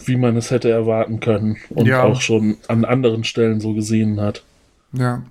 wie 0.04 0.16
man 0.16 0.36
es 0.36 0.52
hätte 0.52 0.70
erwarten 0.70 1.18
können 1.18 1.56
und 1.70 1.92
auch 1.92 2.20
schon 2.20 2.56
an 2.68 2.84
anderen 2.84 3.24
Stellen 3.24 3.60
so 3.60 3.74
gesehen 3.74 4.20
hat. 4.20 4.44
Ja. 4.92 5.22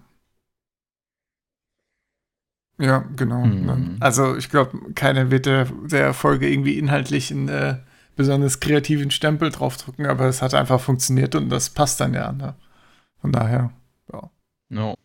Ja, 2.78 3.06
genau. 3.16 3.46
Mhm. 3.46 3.98
Also 4.02 4.36
ich 4.36 4.50
glaube, 4.50 4.78
keiner 4.94 5.32
wird 5.32 5.46
der, 5.46 5.68
der 5.86 6.14
Folge 6.14 6.50
irgendwie 6.50 6.78
inhaltlich 6.78 7.32
in 7.32 7.48
äh, 7.50 7.76
besonders 8.20 8.60
kreativen 8.60 9.12
Stempel 9.12 9.50
draufdrücken, 9.50 10.06
aber 10.06 10.26
es 10.26 10.42
hat 10.42 10.54
einfach 10.54 10.82
funktioniert 10.82 11.36
und 11.36 11.48
das 11.48 11.70
passt 11.70 12.02
dann 12.02 12.14
ja. 12.14 12.34
Ne? 12.34 12.54
Von 13.22 13.32
daher, 13.32 13.72
ja. 14.12 14.30
No. 14.68 14.96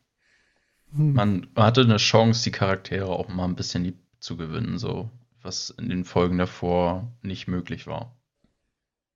Hm. 0.93 1.13
Man 1.13 1.47
hatte 1.55 1.83
eine 1.83 1.99
Chance, 1.99 2.43
die 2.43 2.51
Charaktere 2.51 3.07
auch 3.07 3.29
mal 3.29 3.45
ein 3.45 3.55
bisschen 3.55 3.85
lieb 3.85 4.01
zu 4.19 4.37
gewinnen, 4.37 4.79
so 4.79 5.11
was 5.43 5.71
in 5.71 5.89
den 5.91 6.05
Folgen 6.05 6.39
davor 6.39 7.09
nicht 7.23 7.47
möglich 7.47 7.87
war. 7.87 8.17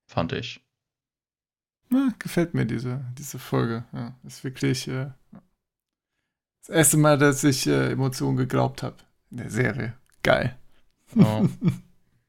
Fand 0.06 0.32
ich. 0.32 0.64
Na, 1.88 2.14
gefällt 2.20 2.54
mir 2.54 2.66
diese, 2.66 3.04
diese 3.18 3.40
Folge. 3.40 3.84
Ja, 3.92 4.14
ist 4.22 4.44
wirklich 4.44 4.86
äh, 4.86 5.10
das 6.60 6.68
erste 6.68 6.98
Mal, 6.98 7.18
dass 7.18 7.42
ich 7.42 7.66
äh, 7.66 7.90
Emotionen 7.90 8.36
geglaubt 8.36 8.84
habe 8.84 8.98
in 9.32 9.38
der 9.38 9.50
Serie. 9.50 9.94
Geil. 10.22 10.56
Oh. 11.16 11.48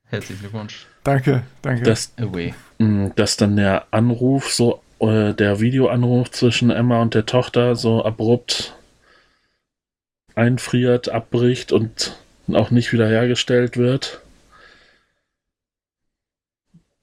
Herzlichen 0.09 0.41
Glückwunsch. 0.41 0.87
Danke, 1.03 1.43
danke. 1.61 1.83
Dass, 1.83 2.13
mm, 2.79 3.07
dass 3.15 3.37
dann 3.37 3.55
der 3.55 3.85
Anruf, 3.91 4.51
so 4.51 4.81
äh, 4.99 5.33
der 5.33 5.59
Videoanruf 5.59 6.31
zwischen 6.31 6.71
Emma 6.71 7.01
und 7.01 7.13
der 7.13 7.25
Tochter 7.25 7.75
so 7.75 8.03
abrupt 8.03 8.75
einfriert, 10.35 11.09
abbricht 11.09 11.71
und 11.71 12.17
auch 12.51 12.71
nicht 12.71 12.91
wiederhergestellt 12.91 13.77
wird. 13.77 14.21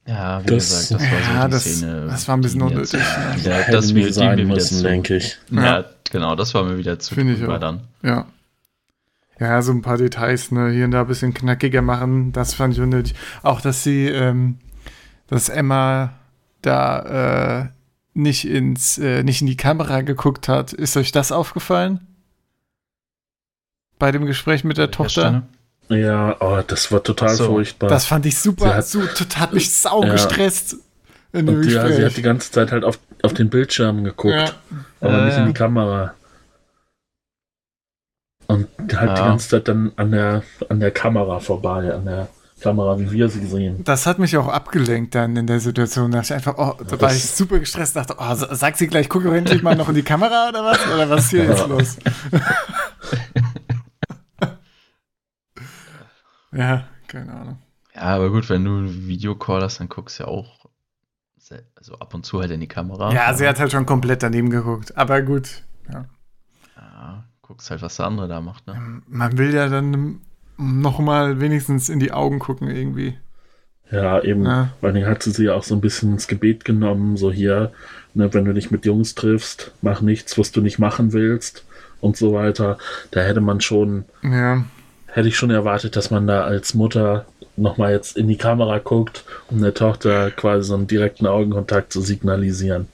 Ja, 0.06 0.42
wie 0.42 0.46
das, 0.46 0.88
gesagt, 0.88 1.02
das 1.02 1.10
war 1.10 1.22
so 1.22 1.32
ja, 1.32 1.44
die 1.44 1.50
das, 1.50 1.64
Szene. 1.64 2.06
Das 2.08 2.28
war 2.28 2.36
ein 2.36 2.40
bisschen 2.40 2.62
unnötig. 2.62 3.00
Ja, 3.44 3.70
das 3.70 3.94
wir, 3.94 4.12
sein 4.12 4.46
müssen, 4.46 4.82
denke 4.82 5.16
ich. 5.16 5.38
Ja, 5.50 5.64
ja, 5.64 5.84
genau, 6.10 6.36
das 6.36 6.54
war 6.54 6.62
mir 6.64 6.78
wieder 6.78 6.98
zu 6.98 7.14
Finde 7.14 7.34
ich 7.34 7.44
auch. 7.44 7.58
dann. 7.58 7.80
Ja. 8.02 8.26
Ja, 9.38 9.61
so 9.61 9.73
ein 9.73 9.83
paar 9.83 9.99
Details, 9.99 10.50
ne, 10.50 10.71
hier 10.71 10.87
und 10.87 10.93
da 10.93 11.02
ein 11.02 11.07
bisschen 11.07 11.35
knackiger 11.35 11.83
machen, 11.83 12.33
das 12.33 12.55
fand 12.55 12.75
ich 12.75 12.81
unnötig. 12.81 13.14
Auch, 13.43 13.61
dass 13.61 13.83
sie, 13.83 14.07
ähm, 14.07 14.59
dass 15.26 15.49
Emma 15.49 16.14
da 16.62 17.64
äh, 17.64 17.69
nicht 18.14 18.49
ins, 18.49 18.99
äh, 18.99 19.23
nicht 19.23 19.43
in 19.43 19.47
die 19.47 19.57
Kamera 19.57 20.00
geguckt 20.00 20.49
hat. 20.49 20.73
Ist 20.73 20.97
euch 20.97 21.12
das 21.12 21.33
aufgefallen? 21.33 22.00
Bei 23.99 24.11
dem 24.11 24.26
Gespräch 24.26 24.64
mit 24.64 24.78
der 24.78 24.90
Tochter? 24.90 25.43
Ja, 25.88 26.37
oh, 26.40 26.62
das 26.66 26.90
war 26.90 27.02
total 27.02 27.35
so. 27.35 27.47
furchtbar. 27.47 27.88
Das 27.88 28.07
fand 28.07 28.26
ich 28.26 28.38
super, 28.38 28.75
hat, 28.75 28.87
so, 28.87 29.05
total, 29.07 29.43
hat 29.43 29.52
mich 29.52 29.73
sau 29.73 30.02
ja. 30.02 30.12
gestresst. 30.12 30.76
In 31.33 31.47
dem 31.47 31.62
ja, 31.62 31.87
sie 31.88 32.05
hat 32.05 32.16
die 32.16 32.23
ganze 32.23 32.50
Zeit 32.50 32.73
halt 32.73 32.85
auf, 32.85 32.99
auf 33.23 33.35
den 33.35 33.50
Bildschirm 33.50 34.02
geguckt, 34.05 34.35
ja. 34.35 34.50
aber 35.00 35.23
äh, 35.23 35.26
nicht 35.26 35.37
in 35.37 35.47
die 35.47 35.52
Kamera. 35.52 36.14
Und 38.47 38.69
halt 38.95 39.09
ja. 39.09 39.15
die 39.15 39.21
ganze 39.21 39.49
Zeit 39.49 39.69
dann 39.69 39.93
an 39.97 40.11
der, 40.11 40.43
an 40.69 40.81
der 40.81 40.91
Kamera 40.91 41.41
vorbei, 41.41 41.93
an 41.93 42.05
der 42.05 42.29
Kamera, 42.61 42.99
wie 42.99 43.11
wir 43.11 43.29
sie 43.29 43.45
sehen. 43.47 43.85
Das 43.85 44.07
hat 44.07 44.19
mich 44.19 44.37
auch 44.37 44.49
abgelenkt 44.49 45.15
dann 45.15 45.37
in 45.37 45.47
der 45.47 45.61
Situation. 45.61 46.11
Da, 46.11 46.21
ich 46.21 46.33
einfach, 46.33 46.55
oh, 46.57 46.75
da 46.85 47.00
war 47.00 47.12
ich 47.12 47.25
super 47.25 47.59
gestresst, 47.59 47.97
dachte, 47.97 48.17
oh, 48.19 48.35
sag 48.35 48.76
sie 48.76 48.87
gleich, 48.87 49.09
gucke 49.09 49.37
endlich 49.37 49.62
mal 49.62 49.75
noch 49.76 49.88
in 49.88 49.95
die 49.95 50.03
Kamera 50.03 50.49
oder 50.49 50.65
was? 50.65 50.79
Oder 50.87 51.11
was 51.11 51.25
ist 51.25 51.31
hier 51.31 51.45
ja. 51.45 51.50
jetzt 51.50 51.69
los? 51.69 51.97
ja, 56.53 56.85
keine 57.09 57.33
Ahnung. 57.33 57.59
Ja, 57.95 58.03
aber 58.03 58.31
gut, 58.31 58.49
wenn 58.49 58.65
du 58.65 58.71
einen 58.79 59.07
Videocall 59.07 59.62
hast, 59.62 59.81
dann 59.81 59.88
guckst 59.88 60.19
du 60.19 60.25
ja 60.25 60.29
auch 60.29 60.57
also 61.76 61.95
ab 61.99 62.15
und 62.15 62.26
zu 62.26 62.41
halt 62.41 62.50
in 62.50 62.61
die 62.61 62.67
Kamera. 62.67 63.12
Ja, 63.12 63.33
sie 63.35 63.47
hat 63.47 63.61
halt 63.61 63.71
schon 63.71 63.87
komplett 63.87 64.23
daneben 64.23 64.50
geguckt. 64.50 64.97
Aber 64.97 65.23
gut, 65.23 65.62
ja. 65.93 66.07
Ja, 66.76 67.25
guckst 67.47 67.71
halt, 67.71 67.83
was 67.83 67.97
der 67.97 68.07
andere 68.07 68.29
da 68.29 68.41
macht. 68.41 68.67
Ne? 68.67 68.75
Ähm, 68.76 69.03
man 69.09 69.38
will 69.38 69.55
ja 69.55 69.69
dann 69.69 70.21
noch 70.57 70.99
mal 70.99 71.41
wenigstens 71.41 71.88
in 71.88 72.00
die 72.00 72.12
Augen 72.12 72.38
gucken 72.38 72.69
irgendwie. 72.69 73.17
Ja, 73.91 74.21
eben. 74.23 74.45
Ja. 74.45 74.71
Weil 74.81 74.95
dann 74.95 75.07
hat 75.07 75.23
sie 75.23 75.31
sie 75.31 75.50
auch 75.50 75.62
so 75.62 75.75
ein 75.75 75.81
bisschen 75.81 76.12
ins 76.12 76.26
Gebet 76.26 76.65
genommen, 76.65 77.17
so 77.17 77.31
hier, 77.31 77.73
ne, 78.15 78.33
wenn 78.35 78.45
du 78.45 78.53
dich 78.53 78.71
mit 78.71 78.85
Jungs 78.85 79.15
triffst, 79.15 79.73
mach 79.81 80.00
nichts, 80.00 80.37
was 80.38 80.50
du 80.50 80.61
nicht 80.61 80.79
machen 80.79 81.12
willst 81.12 81.65
und 82.00 82.17
so 82.17 82.33
weiter. 82.33 82.79
Da 83.12 83.21
hätte 83.21 83.41
man 83.41 83.61
schon, 83.61 84.05
ja. 84.23 84.65
hätte 85.07 85.29
ich 85.29 85.37
schon 85.37 85.50
erwartet, 85.50 85.95
dass 85.95 86.11
man 86.11 86.26
da 86.26 86.43
als 86.43 86.75
Mutter 86.75 87.26
nochmal 87.57 87.93
jetzt 87.93 88.17
in 88.17 88.26
die 88.26 88.37
Kamera 88.37 88.79
guckt, 88.79 89.25
um 89.49 89.61
der 89.62 89.73
Tochter 89.73 90.31
quasi 90.33 90.69
so 90.69 90.75
einen 90.75 90.88
direkten 90.88 91.26
Augenkontakt 91.26 91.93
zu 91.93 92.00
signalisieren. 92.00 92.88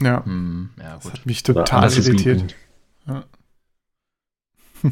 Ja. 0.00 0.24
Hm, 0.24 0.70
ja, 0.78 0.94
Das 0.94 1.04
gut. 1.04 1.12
hat 1.12 1.26
mich 1.26 1.42
total 1.42 1.90
irritiert. 1.90 2.54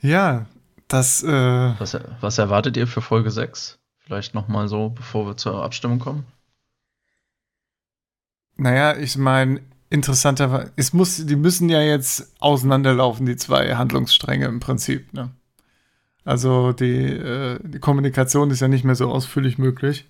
ja, 0.00 0.46
das, 0.88 1.22
äh, 1.22 1.28
Was, 1.78 1.96
was 2.20 2.38
erwartet 2.38 2.76
ihr 2.76 2.86
für 2.86 3.02
Folge 3.02 3.30
6? 3.30 3.78
Vielleicht 3.98 4.34
nochmal 4.34 4.68
so, 4.68 4.90
bevor 4.90 5.26
wir 5.26 5.36
zur 5.36 5.62
Abstimmung 5.62 5.98
kommen? 5.98 6.26
naja, 8.60 8.96
ich 8.96 9.16
meine, 9.16 9.62
interessanterweise, 9.88 10.72
es 10.76 10.92
muss, 10.92 11.24
die 11.24 11.36
müssen 11.36 11.68
ja 11.70 11.80
jetzt 11.80 12.32
auseinanderlaufen, 12.40 13.26
die 13.26 13.36
zwei 13.36 13.74
Handlungsstränge 13.74 14.46
im 14.46 14.60
Prinzip, 14.60 15.12
ne? 15.12 15.30
Also 16.24 16.72
die, 16.72 17.06
äh, 17.06 17.58
die 17.62 17.78
Kommunikation 17.78 18.50
ist 18.50 18.60
ja 18.60 18.68
nicht 18.68 18.84
mehr 18.84 18.94
so 18.94 19.10
ausführlich 19.10 19.56
möglich. 19.56 20.06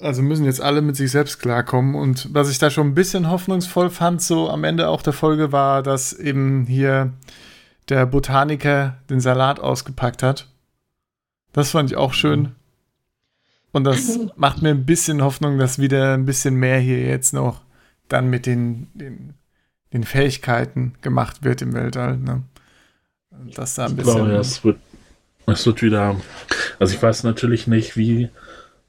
Also 0.00 0.22
müssen 0.22 0.44
jetzt 0.44 0.60
alle 0.60 0.82
mit 0.82 0.96
sich 0.96 1.10
selbst 1.10 1.38
klarkommen. 1.38 1.94
Und 1.94 2.34
was 2.34 2.50
ich 2.50 2.58
da 2.58 2.70
schon 2.70 2.88
ein 2.88 2.94
bisschen 2.94 3.30
hoffnungsvoll 3.30 3.90
fand, 3.90 4.20
so 4.20 4.50
am 4.50 4.64
Ende 4.64 4.88
auch 4.88 5.02
der 5.02 5.12
Folge, 5.12 5.52
war, 5.52 5.82
dass 5.82 6.12
eben 6.12 6.66
hier 6.66 7.12
der 7.88 8.06
Botaniker 8.06 8.96
den 9.10 9.20
Salat 9.20 9.60
ausgepackt 9.60 10.22
hat. 10.22 10.48
Das 11.52 11.70
fand 11.70 11.90
ich 11.90 11.96
auch 11.96 12.14
schön. 12.14 12.52
Und 13.72 13.84
das 13.84 14.18
macht 14.36 14.62
mir 14.62 14.70
ein 14.70 14.86
bisschen 14.86 15.22
Hoffnung, 15.22 15.58
dass 15.58 15.78
wieder 15.78 16.14
ein 16.14 16.24
bisschen 16.26 16.54
mehr 16.54 16.78
hier 16.78 17.04
jetzt 17.06 17.32
noch 17.32 17.60
dann 18.08 18.28
mit 18.28 18.46
den, 18.46 18.88
den, 18.94 19.34
den 19.92 20.04
Fähigkeiten 20.04 20.94
gemacht 21.00 21.44
wird 21.44 21.62
im 21.62 21.72
Weltall. 21.74 22.18
Ne? 22.18 22.42
Und 23.30 23.56
Dass 23.56 23.74
da 23.74 23.84
ein 23.86 23.92
Ich 23.92 23.96
bisschen. 23.98 24.14
glaube, 24.16 24.32
ja, 24.32 24.40
es 24.40 24.64
wird, 24.64 24.78
es 25.46 25.64
wird 25.64 25.82
wieder. 25.82 26.16
Also 26.78 26.94
ich 26.94 27.02
weiß 27.02 27.24
natürlich 27.24 27.66
nicht, 27.66 27.96
wie 27.96 28.28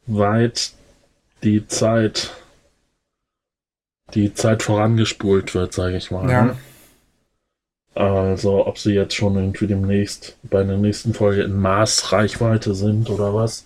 weit 0.06 0.74
die 1.44 1.68
Zeit, 1.68 2.32
die 4.14 4.34
Zeit 4.34 4.64
vorangespult 4.64 5.54
wird, 5.56 5.74
sage 5.74 5.98
ich 5.98 6.12
mal. 6.12 6.30
Ja. 6.30 6.56
Also 7.96 8.66
ob 8.66 8.80
sie 8.80 8.94
jetzt 8.94 9.16
schon 9.16 9.36
irgendwie 9.36 9.68
demnächst 9.68 10.38
bei 10.44 10.64
der 10.64 10.78
nächsten 10.78 11.14
Folge 11.14 11.44
in 11.44 11.60
Maßreichweite 11.60 12.74
sind 12.74 13.10
oder 13.10 13.36
was. 13.36 13.66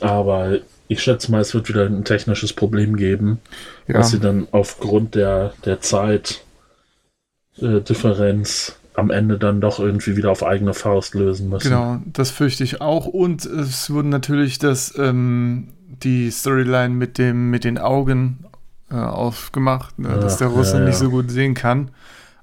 Aber 0.00 0.58
ich 0.88 1.00
schätze 1.02 1.30
mal, 1.30 1.40
es 1.40 1.54
wird 1.54 1.68
wieder 1.68 1.86
ein 1.86 2.04
technisches 2.04 2.52
Problem 2.52 2.96
geben, 2.96 3.40
ja. 3.88 4.00
was 4.00 4.10
sie 4.10 4.20
dann 4.20 4.48
aufgrund 4.50 5.14
der, 5.14 5.54
der 5.64 5.80
Zeitdifferenz 5.80 8.68
äh, 8.68 8.72
am 8.94 9.10
Ende 9.10 9.38
dann 9.38 9.60
doch 9.60 9.78
irgendwie 9.78 10.16
wieder 10.16 10.30
auf 10.30 10.44
eigene 10.44 10.74
Faust 10.74 11.14
lösen 11.14 11.48
müssen. 11.48 11.70
Genau, 11.70 12.00
das 12.04 12.30
fürchte 12.30 12.64
ich 12.64 12.82
auch. 12.82 13.06
Und 13.06 13.46
es 13.46 13.90
wurde 13.90 14.08
natürlich 14.08 14.58
das, 14.58 14.94
ähm, 14.98 15.68
die 16.04 16.30
Storyline 16.30 16.90
mit, 16.94 17.18
dem, 17.18 17.50
mit 17.50 17.64
den 17.64 17.78
Augen 17.78 18.44
äh, 18.90 18.94
aufgemacht, 18.96 19.98
ne? 19.98 20.08
dass 20.20 20.34
Ach, 20.34 20.38
der 20.38 20.46
Russe 20.48 20.74
ja, 20.74 20.80
ja. 20.80 20.86
nicht 20.86 20.96
so 20.98 21.10
gut 21.10 21.30
sehen 21.30 21.54
kann. 21.54 21.90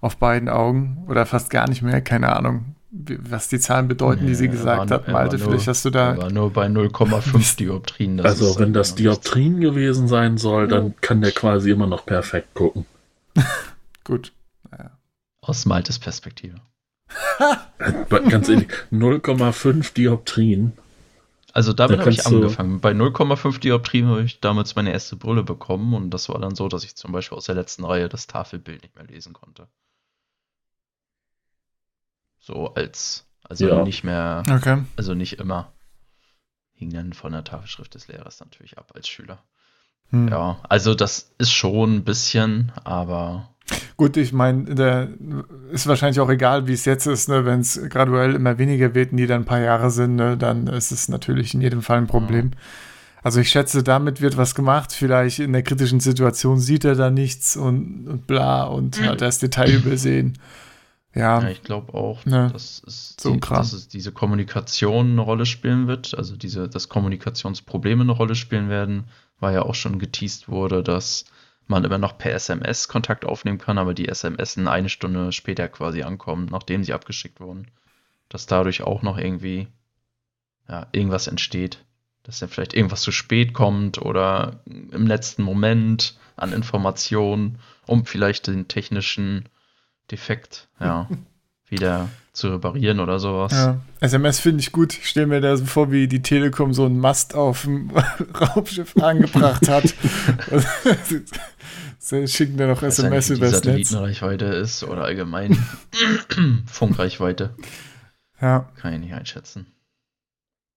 Auf 0.02 0.18
beiden 0.18 0.48
Augen. 0.50 1.04
Oder 1.08 1.26
fast 1.26 1.50
gar 1.50 1.68
nicht 1.68 1.82
mehr, 1.82 2.02
keine 2.02 2.34
Ahnung, 2.36 2.76
wie, 2.92 3.18
was 3.22 3.50
die 3.50 3.60
Zahlen 3.60 3.88
bedeuten, 3.88 4.26
die 4.28 4.34
sie 4.36 4.46
Nee, 4.48 4.52
gesagt 4.54 4.90
war- 4.90 5.00
hat. 5.00 5.08
war 5.08 5.14
Malte, 5.14 5.38
nur- 5.38 5.48
vielleicht 5.50 5.68
hast 5.68 5.84
du 5.86 5.90
da. 5.90 6.12
Aber 6.14 6.32
nur 6.32 6.52
bei 6.54 6.68
0,5 6.68 7.56
Dioptrien. 7.60 8.18
das 8.18 8.26
also, 8.42 8.58
wenn 8.60 8.72
das 8.74 8.96
Dioptrien 8.96 9.60
gewesen 9.60 10.08
sein 10.08 10.38
soll, 10.38 10.68
dann 10.68 10.96
kann 11.02 11.22
der 11.22 11.32
quasi 11.32 11.70
immer 11.72 11.88
noch 11.88 12.06
perfekt 12.06 12.54
gucken. 12.54 12.86
Gut. 14.04 14.32
nichts 14.72 14.90
Aus 15.42 15.66
Maltes 15.66 16.00
Perspektive. 16.00 16.56
Aber 17.40 18.20
Ganz 18.22 18.50
ehrlich, 18.50 18.68
0,5 18.92 19.94
Dioptrien. 19.94 20.74
Also 21.54 21.74
damit 21.74 21.98
Da 22.00 22.02
habe 22.02 22.12
ich 22.12 22.26
angefangen. 22.26 22.80
Bei 22.80 22.92
0,5 22.94 23.60
Dioptrien 23.60 24.08
habe 24.08 24.24
ich 24.24 24.40
damals 24.40 24.76
meine 24.76 24.92
erste 24.92 25.16
Brille 25.16 25.44
bekommen 25.44 25.94
und 25.94 26.12
das 26.12 26.30
war 26.30 26.40
dann 26.40 26.56
so, 26.56 26.68
dass 26.68 26.84
ich 26.84 26.96
zum 26.96 27.12
Beispiel 27.12 27.38
aus 27.38 27.46
der 27.46 27.56
letzten 27.56 27.86
Reihe 27.86 28.08
das 28.10 28.28
Tafelbild 28.28 28.84
nicht 28.84 28.96
mehr 28.96 29.06
lesen 29.06 29.34
konnte. 29.34 29.68
So 32.40 32.74
als, 32.74 33.28
also 33.44 33.66
Ja. 33.68 33.84
nicht 33.84 34.04
mehr, 34.04 34.44
Okay. 34.50 34.84
also 34.96 35.14
nicht 35.14 35.40
immer. 35.40 35.72
Hing 36.74 36.92
dann 36.92 37.14
von 37.14 37.32
der 37.34 37.44
Tafelschrift 37.44 37.94
des 37.96 38.08
Lehrers 38.08 38.40
natürlich 38.40 38.78
ab 38.78 38.92
als 38.96 39.08
Schüler. 39.08 39.44
Hm. 40.12 40.28
Ja, 40.30 40.58
also 40.68 40.96
das 40.96 41.32
ist 41.38 41.52
schon 41.52 41.98
ein 41.98 42.04
bisschen, 42.04 42.72
aber 42.84 43.50
Gut, 43.98 44.18
ich 44.18 44.34
meine, 44.34 45.10
ist 45.72 45.86
wahrscheinlich 45.86 46.20
auch 46.20 46.30
egal, 46.30 46.68
wie 46.68 46.74
es 46.74 46.86
jetzt 46.86 47.06
ist, 47.06 47.30
ne? 47.30 47.46
wenn 47.46 47.60
es 47.60 47.80
graduell 47.90 48.34
immer 48.34 48.58
weniger 48.58 48.96
wird 48.96 49.12
die 49.12 49.28
dann 49.28 49.42
ein 49.44 49.46
paar 49.46 49.60
Jahre 49.60 49.92
sind, 49.92 50.16
ne? 50.16 50.38
dann 50.38 50.68
ist 50.68 50.92
es 50.92 51.10
natürlich 51.10 51.54
in 51.54 51.62
jedem 51.62 51.82
Fall 51.82 52.00
ein 52.00 52.08
Problem. 52.08 52.52
Also 53.22 53.42
ich 53.42 53.50
schätze, 53.50 53.84
damit 53.84 54.22
wird 54.22 54.38
was 54.38 54.56
gemacht. 54.56 54.94
Vielleicht 54.94 55.40
in 55.40 55.52
der 55.54 55.64
kritischen 55.64 56.00
Situation 56.00 56.60
sieht 56.60 56.86
er 56.86 56.96
da 56.96 57.12
nichts 57.12 57.58
und, 57.58 58.08
und 58.08 58.28
bla 58.28 58.64
und 58.64 59.00
hat 59.02 59.22
das 59.22 59.40
Detail 59.40 59.72
übersehen. 59.72 60.38
Ja, 61.14 61.42
Ja, 61.42 61.50
ich 61.50 61.64
glaube 61.64 61.94
auch, 61.94 62.26
Ne. 62.26 62.50
dass, 62.54 62.82
es, 62.88 63.16
So 63.20 63.34
die, 63.34 63.40
dass 63.42 63.74
es 63.74 63.88
diese 63.88 64.12
Kommunikation 64.12 65.12
eine 65.12 65.22
Rolle 65.22 65.46
spielen 65.46 65.88
wird, 65.88 66.16
also 66.18 66.38
diese, 66.38 66.70
dass 66.70 66.88
Kommunikationsprobleme 66.88 68.04
eine 68.04 68.12
Rolle 68.14 68.36
spielen 68.36 68.70
werden, 68.70 69.06
weil 69.40 69.54
ja 69.54 69.64
auch 69.64 69.76
schon 69.76 70.00
geteased 70.00 70.50
wurde, 70.50 70.84
dass 70.84 71.26
man 71.68 71.84
immer 71.84 71.98
noch 71.98 72.18
per 72.18 72.34
SMS 72.34 72.88
Kontakt 72.88 73.26
aufnehmen 73.26 73.60
kann, 73.60 73.78
aber 73.78 73.94
die 73.94 74.08
SMS 74.08 74.58
eine 74.58 74.90
Stunde 74.90 75.32
später 75.32 75.68
quasi 75.68 76.02
ankommen, 76.02 76.48
nachdem 76.52 76.84
sie 76.84 76.94
abgeschickt 76.94 77.40
wurden. 77.40 77.68
Dass 78.28 78.48
dadurch 78.48 78.82
auch 78.82 79.02
noch 79.02 79.18
irgendwie 79.18 79.68
ja, 80.68 80.88
irgendwas 80.92 81.28
entsteht. 81.28 81.84
Dass 82.24 82.40
dann 82.40 82.50
vielleicht 82.50 82.74
irgendwas 82.74 83.02
zu 83.02 83.12
spät 83.12 83.54
kommt 83.54 84.00
oder 84.02 84.62
im 84.66 85.08
letzten 85.08 85.44
Moment 85.44 86.18
an 86.36 86.54
Informationen, 86.54 87.60
um 87.86 88.06
vielleicht 88.06 88.48
den 88.48 88.68
technischen 88.68 89.48
Defekt 90.12 90.68
ja, 90.80 91.08
wieder 91.70 92.10
zu 92.34 92.50
reparieren 92.50 93.00
oder 93.00 93.20
sowas. 93.20 93.52
ja. 93.52 93.80
SMS 94.00 94.40
finde 94.40 94.62
ich 94.62 94.72
gut. 94.72 94.94
Ich 94.98 95.10
stelle 95.10 95.28
mir 95.28 95.42
da 95.42 95.58
so 95.58 95.66
vor, 95.66 95.92
wie 95.92 96.08
die 96.08 96.22
Telekom 96.22 96.74
so 96.74 96.86
einen 96.86 97.00
Mast 97.00 97.36
auf 97.36 97.64
dem 97.64 97.92
Raumschiff 98.34 98.96
angebracht 98.98 99.68
hat. 99.68 99.94
Sie 102.00 102.28
schicken 102.28 102.58
da 102.58 102.68
noch 102.68 102.82
SMS 102.82 103.28
die 103.28 103.34
übers 103.34 103.52
Netz. 103.52 103.64
Satellitenreichweite 103.64 104.46
ist 104.46 104.84
oder 104.84 105.04
allgemein 105.04 105.58
Funkreichweite. 106.66 107.56
Ja, 108.42 108.70
Kann 108.78 108.94
ich 108.94 109.00
nicht 109.02 109.14
einschätzen. 109.14 109.68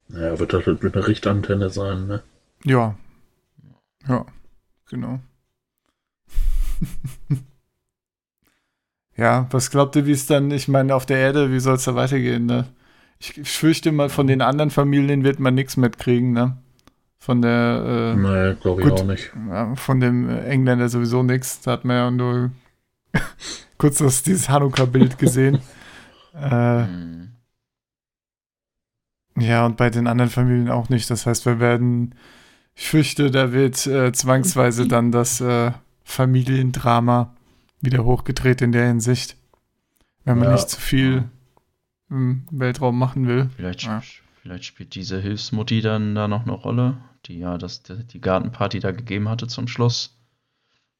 Ja, 0.08 0.38
wird 0.38 0.52
das 0.52 0.66
wird 0.66 0.82
eine 0.96 1.06
Richtantenne 1.06 1.70
sein, 1.70 2.06
ne? 2.06 2.22
ja. 2.64 2.96
Ja, 4.08 4.26
genau. 4.88 5.20
ja, 9.16 9.46
was 9.50 9.70
glaubt 9.70 9.96
ihr, 9.96 10.06
wie 10.06 10.12
es 10.12 10.26
dann, 10.26 10.50
ich 10.50 10.68
meine, 10.68 10.94
auf 10.94 11.06
der 11.06 11.18
Erde, 11.18 11.52
wie 11.52 11.60
soll 11.60 11.74
es 11.76 11.84
da 11.84 11.94
weitergehen, 11.94 12.46
ne? 12.46 12.66
Ich, 13.18 13.38
ich 13.38 13.50
fürchte 13.50 13.92
mal, 13.92 14.08
von 14.08 14.26
den 14.26 14.40
anderen 14.42 14.70
Familien 14.70 15.22
wird 15.24 15.38
man 15.38 15.54
nichts 15.54 15.76
mitkriegen, 15.76 16.32
ne? 16.32 16.56
Von 17.18 17.40
der, 17.42 18.14
äh, 18.14 18.16
Nee, 18.16 18.54
glaube 18.60 18.82
ich 18.82 18.88
Gut. 18.88 19.00
auch 19.00 19.04
nicht. 19.06 19.30
ja, 19.48 19.74
von 19.76 20.00
dem 20.00 20.28
Engländer 20.28 20.88
sowieso 20.88 21.22
nichts. 21.22 21.60
Da 21.60 21.72
hat 21.72 21.84
man 21.84 21.96
ja 21.96 22.10
nur 22.10 22.50
kurz 23.78 23.98
das, 23.98 24.22
dieses 24.24 24.48
Hanukkah-Bild 24.48 25.18
gesehen. 25.18 25.60
äh, 26.34 26.84
Hm. 26.84 27.28
Ja, 29.38 29.64
und 29.64 29.76
bei 29.76 29.88
den 29.88 30.06
anderen 30.06 30.30
Familien 30.30 30.70
auch 30.70 30.88
nicht. 30.90 31.08
Das 31.10 31.24
heißt, 31.26 31.46
wir 31.46 31.58
werden, 31.58 32.14
ich 32.74 32.88
fürchte, 32.88 33.30
da 33.30 33.52
wird 33.52 33.86
äh, 33.86 34.12
zwangsweise 34.12 34.86
dann 34.86 35.10
das 35.10 35.40
äh, 35.40 35.72
Familiendrama 36.04 37.34
wieder 37.82 38.04
hochgedreht 38.04 38.62
in 38.62 38.72
der 38.72 38.86
Hinsicht. 38.86 39.36
Wenn 40.24 40.38
man 40.38 40.48
Ja. 40.48 40.54
nicht 40.54 40.70
zu 40.70 40.80
viel 40.80 41.28
im 42.08 42.46
Weltraum 42.50 42.98
machen 42.98 43.26
will. 43.26 43.50
Vielleicht, 43.56 43.82
Ja. 43.82 44.02
vielleicht 44.40 44.64
spielt 44.64 44.94
diese 44.94 45.20
Hilfsmutti 45.20 45.80
dann 45.80 46.14
da 46.14 46.28
noch 46.28 46.42
eine 46.42 46.52
Rolle, 46.52 46.98
die 47.26 47.38
ja 47.38 47.58
das, 47.58 47.82
die, 47.82 48.04
die 48.04 48.20
Gartenparty 48.20 48.78
da 48.80 48.92
gegeben 48.92 49.28
hatte 49.28 49.46
zum 49.48 49.68
Schluss. 49.68 50.16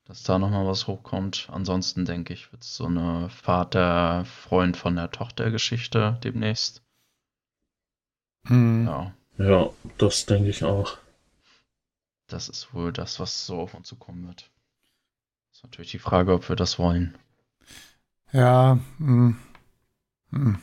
Dass 0.04 0.24
da 0.24 0.38
nochmal 0.38 0.66
was 0.66 0.88
hochkommt. 0.88 1.48
Ansonsten 1.52 2.04
denke 2.04 2.34
ich, 2.34 2.50
wird 2.52 2.64
es 2.64 2.74
so 2.74 2.86
eine 2.86 3.28
Vater-Freund 3.30 4.76
von 4.76 4.96
der 4.96 5.10
Tochter-Geschichte 5.12 6.18
demnächst. 6.24 6.82
Hm. 8.46 8.86
Ja, 8.86 9.14
Ja, 9.38 9.70
das 9.98 10.26
denke 10.26 10.50
ich 10.50 10.64
auch. 10.64 10.98
das 12.26 12.48
ist 12.48 12.74
wohl 12.74 12.92
das, 12.92 13.20
was 13.20 13.46
so 13.46 13.60
auf 13.60 13.74
uns 13.74 13.86
zukommen 13.88 14.26
wird. 14.26 14.50
Ist 15.62 15.64
natürlich 15.64 15.90
die 15.92 15.98
Frage, 15.98 16.32
ob 16.32 16.48
wir 16.48 16.56
das 16.56 16.78
wollen. 16.78 17.14
Ja, 18.32 18.78
hm. 18.98 19.36
Hm. 20.30 20.58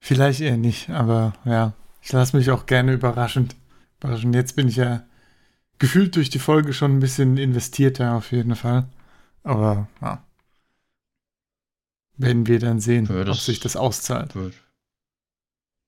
Vielleicht 0.00 0.40
eher 0.40 0.56
nicht, 0.56 0.90
aber 0.90 1.34
ja, 1.44 1.74
ich 2.02 2.10
lasse 2.12 2.36
mich 2.36 2.50
auch 2.50 2.66
gerne 2.66 2.92
überraschend 2.94 3.54
überraschen. 3.98 4.32
Jetzt 4.32 4.56
bin 4.56 4.66
ich 4.68 4.76
ja 4.76 5.04
gefühlt 5.78 6.16
durch 6.16 6.30
die 6.30 6.38
Folge 6.38 6.72
schon 6.72 6.96
ein 6.96 7.00
bisschen 7.00 7.36
investierter 7.36 8.14
auf 8.14 8.32
jeden 8.32 8.56
Fall. 8.56 8.88
Aber 9.42 9.88
ja. 10.00 10.24
Werden 12.16 12.46
wir 12.46 12.58
dann 12.58 12.80
sehen, 12.80 13.08
Würdest- 13.08 13.38
ob 13.40 13.44
sich 13.44 13.60
das 13.60 13.76
auszahlt. 13.76 14.34
Würd, 14.34 14.54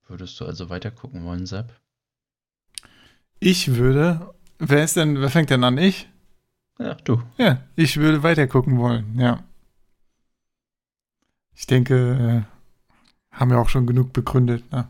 würdest 0.06 0.38
du 0.40 0.46
also 0.46 0.68
weiter 0.70 0.90
gucken 0.90 1.24
wollen, 1.24 1.46
Sepp? 1.46 1.72
Ich 3.40 3.74
würde. 3.74 4.32
Wer 4.58 4.84
ist 4.84 4.96
denn, 4.96 5.20
wer 5.20 5.30
fängt 5.30 5.50
denn 5.50 5.64
an? 5.64 5.76
Ich? 5.78 6.08
Ja, 6.82 6.94
du. 6.94 7.22
Ja, 7.38 7.62
ich 7.76 7.96
würde 7.98 8.22
weiter 8.22 8.46
gucken 8.46 8.78
wollen, 8.78 9.18
ja. 9.18 9.42
Ich 11.54 11.66
denke, 11.66 12.46
äh, 13.32 13.36
haben 13.36 13.50
wir 13.50 13.58
auch 13.58 13.68
schon 13.68 13.86
genug 13.86 14.12
begründet, 14.12 14.70
ne? 14.72 14.88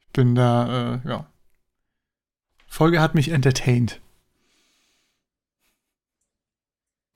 Ich 0.00 0.10
bin 0.12 0.34
da, 0.34 0.94
äh, 0.94 1.08
ja. 1.08 1.26
Folge 2.66 3.00
hat 3.00 3.14
mich 3.14 3.30
entertained. 3.30 4.00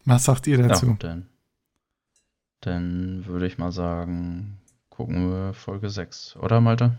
Was 0.04 0.24
sagt 0.24 0.46
ihr 0.46 0.58
Ja, 0.58 0.68
dazu? 0.68 0.96
dann, 0.98 1.28
dann 2.60 3.26
würde 3.26 3.46
ich 3.46 3.58
mal 3.58 3.72
sagen, 3.72 4.58
gucken 4.90 5.30
wir 5.30 5.54
Folge 5.54 5.90
6, 5.90 6.36
oder 6.36 6.60
Malte? 6.60 6.98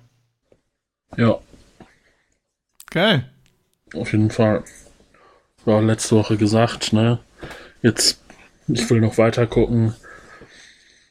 Ja, 1.18 1.40
Geil. 2.92 3.30
auf 3.96 4.12
jeden 4.12 4.30
Fall. 4.30 4.64
War 5.66 5.82
letzte 5.82 6.16
Woche 6.16 6.38
gesagt, 6.38 6.94
ne? 6.94 7.20
Jetzt, 7.82 8.20
ich 8.68 8.90
will 8.90 9.02
noch 9.02 9.18
weiter 9.18 9.48
gucken, 9.48 9.94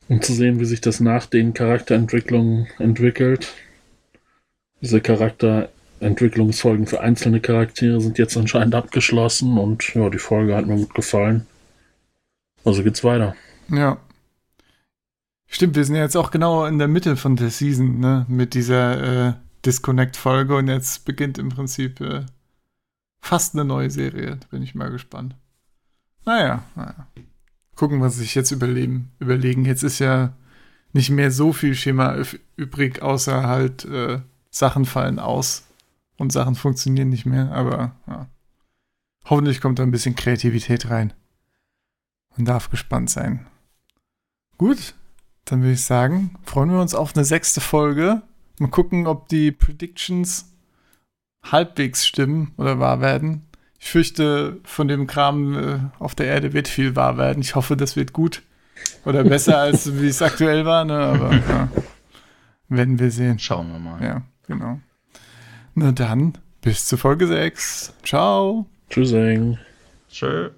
um 0.08 0.20
zu 0.22 0.32
sehen, 0.32 0.60
wie 0.60 0.64
sich 0.64 0.80
das 0.80 1.00
nach 1.00 1.26
den 1.26 1.54
Charakterentwicklungen 1.54 2.66
entwickelt. 2.78 3.48
Diese 4.80 5.00
Charakterentwicklungsfolgen 5.00 6.86
für 6.86 7.00
einzelne 7.00 7.40
Charaktere 7.40 8.00
sind 8.00 8.18
jetzt 8.18 8.36
anscheinend 8.36 8.74
abgeschlossen 8.74 9.58
und 9.58 9.94
ja, 9.94 10.08
die 10.10 10.18
Folge 10.18 10.56
hat 10.56 10.66
mir 10.66 10.76
gut 10.76 10.94
gefallen. 10.94 11.46
Also 12.64 12.82
geht's 12.82 13.04
weiter. 13.04 13.34
Ja. 13.70 13.98
Stimmt, 15.46 15.76
wir 15.76 15.84
sind 15.84 15.96
ja 15.96 16.02
jetzt 16.02 16.16
auch 16.16 16.30
genau 16.30 16.66
in 16.66 16.78
der 16.78 16.88
Mitte 16.88 17.16
von 17.16 17.36
der 17.36 17.50
Season, 17.50 18.00
ne? 18.00 18.26
Mit 18.28 18.52
dieser 18.52 19.28
äh, 19.28 19.32
Disconnect-Folge 19.64 20.56
und 20.56 20.68
jetzt 20.68 21.04
beginnt 21.06 21.38
im 21.38 21.48
Prinzip 21.48 22.00
äh, 22.00 22.26
fast 23.20 23.54
eine 23.54 23.64
neue 23.64 23.90
Serie. 23.90 24.36
Da 24.36 24.46
bin 24.50 24.62
ich 24.62 24.74
mal 24.74 24.90
gespannt. 24.90 25.36
Naja, 26.24 26.62
naja. 26.74 27.06
Gucken, 27.74 28.00
was 28.00 28.16
sich 28.16 28.34
jetzt 28.34 28.50
überleben, 28.50 29.12
überlegen. 29.18 29.64
Jetzt 29.64 29.82
ist 29.82 29.98
ja 29.98 30.34
nicht 30.92 31.10
mehr 31.10 31.30
so 31.30 31.52
viel 31.52 31.74
Schema 31.74 32.16
übrig, 32.56 33.02
außer 33.02 33.46
halt 33.46 33.84
äh, 33.84 34.20
Sachen 34.50 34.84
fallen 34.84 35.18
aus 35.18 35.66
und 36.16 36.32
Sachen 36.32 36.54
funktionieren 36.54 37.08
nicht 37.08 37.26
mehr, 37.26 37.52
aber 37.52 37.96
ja. 38.06 38.28
Hoffentlich 39.24 39.60
kommt 39.60 39.78
da 39.78 39.82
ein 39.82 39.90
bisschen 39.90 40.16
Kreativität 40.16 40.88
rein. 40.88 41.12
Man 42.36 42.46
darf 42.46 42.70
gespannt 42.70 43.10
sein. 43.10 43.46
Gut, 44.56 44.94
dann 45.44 45.60
würde 45.60 45.72
ich 45.72 45.84
sagen, 45.84 46.36
freuen 46.44 46.70
wir 46.70 46.80
uns 46.80 46.94
auf 46.94 47.14
eine 47.14 47.24
sechste 47.24 47.60
Folge. 47.60 48.22
Mal 48.58 48.70
gucken, 48.70 49.06
ob 49.06 49.28
die 49.28 49.52
Predictions 49.52 50.52
halbwegs 51.42 52.06
stimmen 52.06 52.52
oder 52.56 52.78
wahr 52.78 53.00
werden. 53.00 53.46
Ich 53.80 53.90
fürchte, 53.90 54.58
von 54.64 54.88
dem 54.88 55.06
Kram 55.06 55.54
äh, 55.54 55.78
auf 55.98 56.14
der 56.14 56.26
Erde 56.26 56.52
wird 56.52 56.68
viel 56.68 56.96
wahr 56.96 57.16
werden. 57.16 57.40
Ich 57.40 57.54
hoffe, 57.54 57.76
das 57.76 57.96
wird 57.96 58.12
gut. 58.12 58.42
Oder 59.04 59.24
besser, 59.24 59.58
als 59.60 60.00
wie 60.00 60.08
es 60.08 60.22
aktuell 60.22 60.64
war, 60.64 60.84
ne? 60.84 60.98
Aber 60.98 61.34
ja, 61.34 61.68
werden 62.68 62.98
wir 62.98 63.10
sehen. 63.10 63.38
Schauen 63.38 63.72
wir 63.72 63.78
mal. 63.78 64.02
Ja, 64.02 64.22
genau. 64.46 64.80
Na 65.74 65.92
dann, 65.92 66.36
bis 66.60 66.86
zur 66.86 66.98
Folge 66.98 67.26
6. 67.28 67.94
Ciao. 68.02 68.66
Tschüssing. 68.90 69.58
Tschö. 70.10 70.50